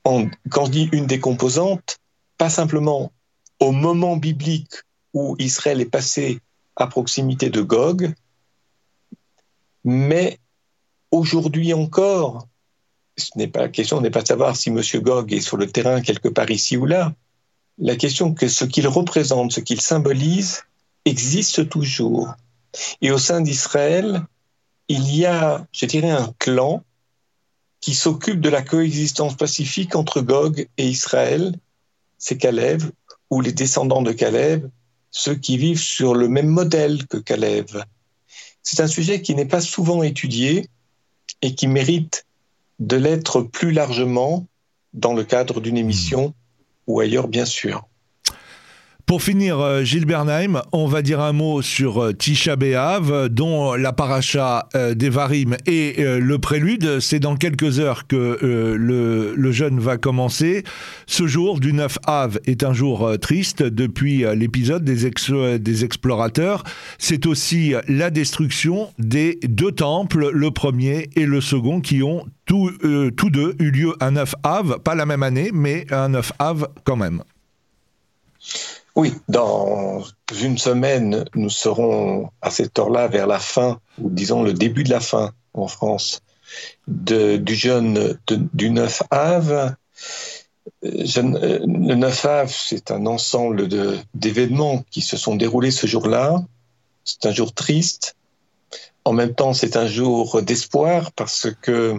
Quand 0.03 0.65
je 0.65 0.71
dis 0.71 0.89
une 0.91 1.05
des 1.05 1.19
composantes, 1.19 1.99
pas 2.37 2.49
simplement 2.49 3.11
au 3.59 3.71
moment 3.71 4.17
biblique 4.17 4.73
où 5.13 5.35
Israël 5.39 5.81
est 5.81 5.85
passé 5.89 6.39
à 6.75 6.87
proximité 6.87 7.49
de 7.49 7.61
Gog, 7.61 8.13
mais 9.83 10.39
aujourd'hui 11.11 11.73
encore, 11.73 12.47
ce 13.17 13.29
n'est 13.35 13.47
pas 13.47 13.61
la 13.61 13.69
question 13.69 14.01
n'est 14.01 14.09
pas 14.09 14.21
de 14.21 14.27
savoir 14.27 14.55
si 14.55 14.69
M. 14.69 14.81
Gog 15.01 15.33
est 15.33 15.41
sur 15.41 15.57
le 15.57 15.69
terrain 15.69 16.01
quelque 16.01 16.29
part 16.29 16.49
ici 16.49 16.77
ou 16.77 16.85
là. 16.85 17.13
La 17.77 17.95
question 17.95 18.33
que 18.33 18.47
ce 18.47 18.65
qu'il 18.65 18.87
représente, 18.87 19.51
ce 19.51 19.59
qu'il 19.59 19.81
symbolise, 19.81 20.63
existe 21.05 21.69
toujours. 21.69 22.33
Et 23.01 23.11
au 23.11 23.17
sein 23.17 23.41
d'Israël, 23.41 24.23
il 24.87 25.15
y 25.15 25.25
a, 25.25 25.65
je 25.71 25.85
dirais, 25.85 26.11
un 26.11 26.33
clan 26.39 26.83
qui 27.81 27.95
s'occupe 27.95 28.39
de 28.39 28.49
la 28.49 28.61
coexistence 28.61 29.35
pacifique 29.35 29.95
entre 29.95 30.21
Gog 30.21 30.67
et 30.77 30.87
Israël, 30.87 31.55
c'est 32.17 32.37
Caleb, 32.37 32.83
ou 33.31 33.41
les 33.41 33.51
descendants 33.51 34.03
de 34.03 34.11
Caleb, 34.11 34.69
ceux 35.09 35.35
qui 35.35 35.57
vivent 35.57 35.81
sur 35.81 36.13
le 36.13 36.27
même 36.27 36.47
modèle 36.47 37.07
que 37.07 37.17
Caleb. 37.17 37.69
C'est 38.61 38.81
un 38.81 38.87
sujet 38.87 39.21
qui 39.21 39.33
n'est 39.33 39.45
pas 39.45 39.61
souvent 39.61 40.03
étudié 40.03 40.69
et 41.41 41.55
qui 41.55 41.67
mérite 41.67 42.25
de 42.79 42.97
l'être 42.97 43.41
plus 43.41 43.71
largement 43.71 44.45
dans 44.93 45.13
le 45.13 45.23
cadre 45.23 45.59
d'une 45.59 45.77
émission 45.77 46.33
ou 46.87 46.99
ailleurs, 46.99 47.27
bien 47.27 47.45
sûr. 47.45 47.87
Pour 49.11 49.21
finir, 49.21 49.59
euh, 49.59 49.83
Gilles 49.83 50.05
Bernheim, 50.05 50.61
on 50.71 50.87
va 50.87 51.01
dire 51.01 51.19
un 51.19 51.33
mot 51.33 51.61
sur 51.61 52.01
euh, 52.01 52.13
Tisha 52.13 52.55
B'Av, 52.55 53.27
dont 53.27 53.73
la 53.73 53.91
paracha 53.91 54.69
euh, 54.73 54.93
des 54.93 55.09
Varim 55.09 55.57
est 55.65 55.99
le 55.99 56.37
prélude. 56.37 57.01
C'est 57.01 57.19
dans 57.19 57.35
quelques 57.35 57.81
heures 57.81 58.07
que 58.07 58.37
le, 58.41 59.51
jeûne 59.51 59.81
va 59.81 59.97
commencer. 59.97 60.63
Ce 61.07 61.27
jour 61.27 61.59
du 61.59 61.73
9 61.73 61.97
Av 62.07 62.39
est 62.45 62.63
un 62.63 62.71
jour 62.71 63.11
triste 63.19 63.63
depuis 63.63 64.23
l'épisode 64.33 64.85
des, 64.85 65.09
des 65.59 65.83
explorateurs. 65.83 66.63
C'est 66.97 67.25
aussi 67.25 67.73
la 67.89 68.11
destruction 68.11 68.93
des 68.97 69.39
deux 69.43 69.73
temples, 69.73 70.29
le 70.31 70.51
premier 70.51 71.09
et 71.17 71.25
le 71.25 71.41
second, 71.41 71.81
qui 71.81 72.01
ont 72.01 72.25
tous 72.45 72.71
deux 73.29 73.55
eu 73.59 73.71
lieu 73.71 73.93
un 73.99 74.11
9 74.11 74.35
Av, 74.43 74.79
pas 74.79 74.95
la 74.95 75.05
même 75.05 75.23
année, 75.23 75.51
mais 75.53 75.85
un 75.91 76.07
9 76.07 76.31
Av 76.39 76.69
quand 76.85 76.95
même. 76.95 77.23
Oui, 78.95 79.13
dans 79.29 80.03
une 80.41 80.57
semaine, 80.57 81.23
nous 81.33 81.49
serons 81.49 82.29
à 82.41 82.51
cette 82.51 82.77
heure-là 82.77 83.07
vers 83.07 83.27
la 83.27 83.39
fin, 83.39 83.79
ou 83.97 84.09
disons 84.09 84.43
le 84.43 84.53
début 84.53 84.83
de 84.83 84.89
la 84.89 84.99
fin 84.99 85.31
en 85.53 85.67
France, 85.67 86.21
du 86.87 87.55
jeûne 87.55 88.17
du 88.27 88.69
9 88.69 89.03
Ave. 89.11 89.75
le 90.83 91.95
9 91.95 92.25
Ave, 92.25 92.53
c'est 92.53 92.91
un 92.91 93.05
ensemble 93.05 93.69
d'événements 94.13 94.83
qui 94.91 95.01
se 95.01 95.15
sont 95.15 95.35
déroulés 95.35 95.71
ce 95.71 95.87
jour-là. 95.87 96.43
C'est 97.05 97.25
un 97.25 97.31
jour 97.31 97.53
triste. 97.53 98.15
En 99.05 99.13
même 99.13 99.33
temps, 99.33 99.53
c'est 99.53 99.77
un 99.77 99.87
jour 99.87 100.41
d'espoir 100.41 101.13
parce 101.13 101.47
que 101.61 101.97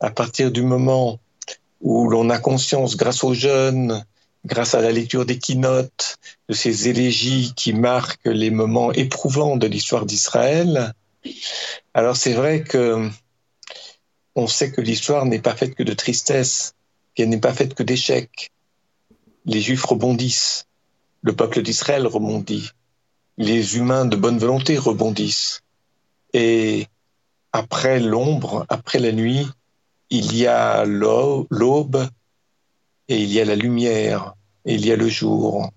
à 0.00 0.10
partir 0.10 0.50
du 0.50 0.62
moment 0.62 1.18
où 1.80 2.08
l'on 2.08 2.28
a 2.28 2.38
conscience, 2.38 2.96
grâce 2.96 3.24
aux 3.24 3.34
jeunes, 3.34 4.04
grâce 4.44 4.74
à 4.74 4.80
la 4.80 4.92
lecture 4.92 5.26
des 5.26 5.38
keynotes, 5.38 6.18
de 6.48 6.54
ces 6.54 6.88
élégies 6.88 7.52
qui 7.54 7.72
marquent 7.72 8.26
les 8.26 8.50
moments 8.50 8.92
éprouvants 8.92 9.56
de 9.56 9.66
l'histoire 9.66 10.06
d'Israël. 10.06 10.94
Alors 11.94 12.16
c'est 12.16 12.32
vrai 12.32 12.62
que 12.62 13.08
on 14.34 14.46
sait 14.46 14.70
que 14.70 14.80
l'histoire 14.80 15.26
n'est 15.26 15.40
pas 15.40 15.54
faite 15.54 15.74
que 15.74 15.82
de 15.82 15.92
tristesse, 15.92 16.74
qu'elle 17.14 17.28
n'est 17.28 17.40
pas 17.40 17.52
faite 17.52 17.74
que 17.74 17.82
d'échecs. 17.82 18.50
Les 19.44 19.60
Juifs 19.60 19.84
rebondissent, 19.84 20.66
le 21.22 21.34
peuple 21.34 21.62
d'Israël 21.62 22.06
rebondit, 22.06 22.70
les 23.36 23.76
humains 23.76 24.04
de 24.04 24.16
bonne 24.16 24.38
volonté 24.38 24.78
rebondissent. 24.78 25.62
Et 26.32 26.86
après 27.52 27.98
l'ombre, 27.98 28.66
après 28.68 28.98
la 28.98 29.12
nuit, 29.12 29.46
il 30.10 30.36
y 30.36 30.46
a 30.46 30.84
l'aube, 30.84 32.08
et 33.10 33.20
il 33.20 33.32
y 33.32 33.40
a 33.40 33.44
la 33.44 33.56
lumière, 33.56 34.34
et 34.64 34.74
il 34.74 34.86
y 34.86 34.92
a 34.92 34.96
le 34.96 35.08
jour. 35.08 35.68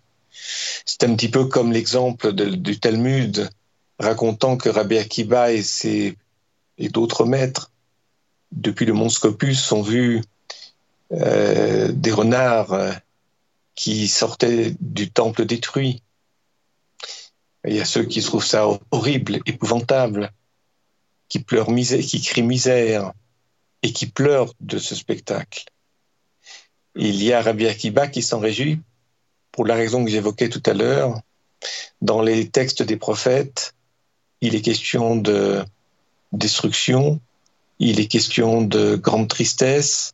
C'est 0.86 1.04
un 1.04 1.16
petit 1.16 1.30
peu 1.30 1.46
comme 1.46 1.72
l'exemple 1.72 2.32
du 2.32 2.80
Talmud 2.80 3.50
racontant 3.98 4.56
que 4.56 4.70
Rabbi 4.70 5.00
Akiba 5.00 5.52
et, 5.52 6.16
d'autres 6.92 7.26
maîtres, 7.26 7.72
depuis 8.52 8.86
le 8.86 8.94
mont 8.94 9.10
Scopus, 9.10 9.72
ont 9.72 9.82
vu 9.82 10.22
euh, 11.12 11.92
des 11.92 12.12
renards 12.12 12.74
euh, 12.74 12.92
qui 13.74 14.08
sortaient 14.08 14.76
du 14.80 15.10
temple 15.10 15.46
détruit. 15.46 16.04
il 17.66 17.74
y 17.74 17.80
a 17.80 17.86
ceux 17.86 18.04
qui 18.04 18.22
trouvent 18.22 18.46
ça 18.46 18.68
horrible, 18.92 19.40
épouvantable, 19.48 20.32
qui 21.30 21.40
pleurent 21.40 21.72
misère, 21.72 22.02
qui 22.02 22.22
crient 22.22 22.44
misère 22.44 23.14
et 23.82 23.92
qui 23.92 24.06
pleurent 24.06 24.54
de 24.60 24.78
ce 24.78 24.94
spectacle. 24.94 25.66
Il 26.96 27.24
y 27.24 27.34
a 27.34 27.42
Rabbi 27.42 27.68
Akiba 27.68 28.08
qui 28.08 28.22
s'en 28.22 28.40
réjouit 28.40 28.80
pour 29.52 29.66
la 29.66 29.76
raison 29.76 30.04
que 30.04 30.12
j'évoquais 30.12 30.50
tout 30.50 30.64
à 30.66 30.74
l'heure. 30.74 31.22
Dans 32.02 32.22
les 32.22 32.50
textes 32.50 32.84
des 32.84 32.98
prophètes, 32.98 33.74
il 34.42 34.56
est 34.56 34.62
question 34.62 35.16
de 35.16 35.64
destruction, 36.32 37.20
il 37.80 38.00
est 38.00 38.08
question 38.08 38.62
de 38.62 38.96
grande 38.96 39.28
tristesse, 39.28 40.14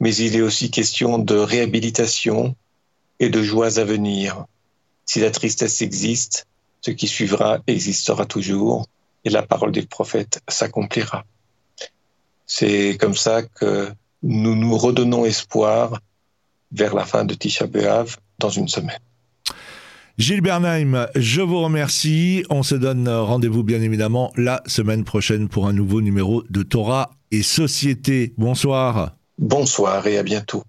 mais 0.00 0.14
il 0.14 0.34
est 0.34 0.40
aussi 0.40 0.70
question 0.70 1.18
de 1.18 1.36
réhabilitation 1.36 2.56
et 3.20 3.28
de 3.28 3.42
joies 3.42 3.78
à 3.78 3.84
venir. 3.84 4.46
Si 5.06 5.20
la 5.20 5.30
tristesse 5.30 5.80
existe, 5.82 6.46
ce 6.80 6.90
qui 6.90 7.06
suivra 7.06 7.60
existera 7.66 8.26
toujours 8.26 8.86
et 9.24 9.30
la 9.30 9.42
parole 9.42 9.70
des 9.70 9.86
prophètes 9.86 10.40
s'accomplira. 10.48 11.24
C'est 12.46 12.96
comme 12.98 13.14
ça 13.14 13.42
que 13.42 13.92
nous 14.22 14.54
nous 14.54 14.76
redonnons 14.76 15.24
espoir 15.24 16.00
vers 16.70 16.94
la 16.94 17.04
fin 17.04 17.24
de 17.24 17.34
Tisha 17.34 17.66
B'Av 17.66 18.16
dans 18.38 18.48
une 18.48 18.68
semaine. 18.68 18.98
Gilles 20.18 20.42
Bernheim, 20.42 21.08
je 21.16 21.40
vous 21.40 21.60
remercie. 21.60 22.44
On 22.50 22.62
se 22.62 22.74
donne 22.74 23.08
rendez-vous 23.08 23.62
bien 23.62 23.80
évidemment 23.80 24.32
la 24.36 24.62
semaine 24.66 25.04
prochaine 25.04 25.48
pour 25.48 25.66
un 25.66 25.72
nouveau 25.72 26.00
numéro 26.00 26.42
de 26.50 26.62
Torah 26.62 27.10
et 27.30 27.42
Société. 27.42 28.34
Bonsoir. 28.36 29.16
Bonsoir 29.38 30.06
et 30.06 30.18
à 30.18 30.22
bientôt. 30.22 30.64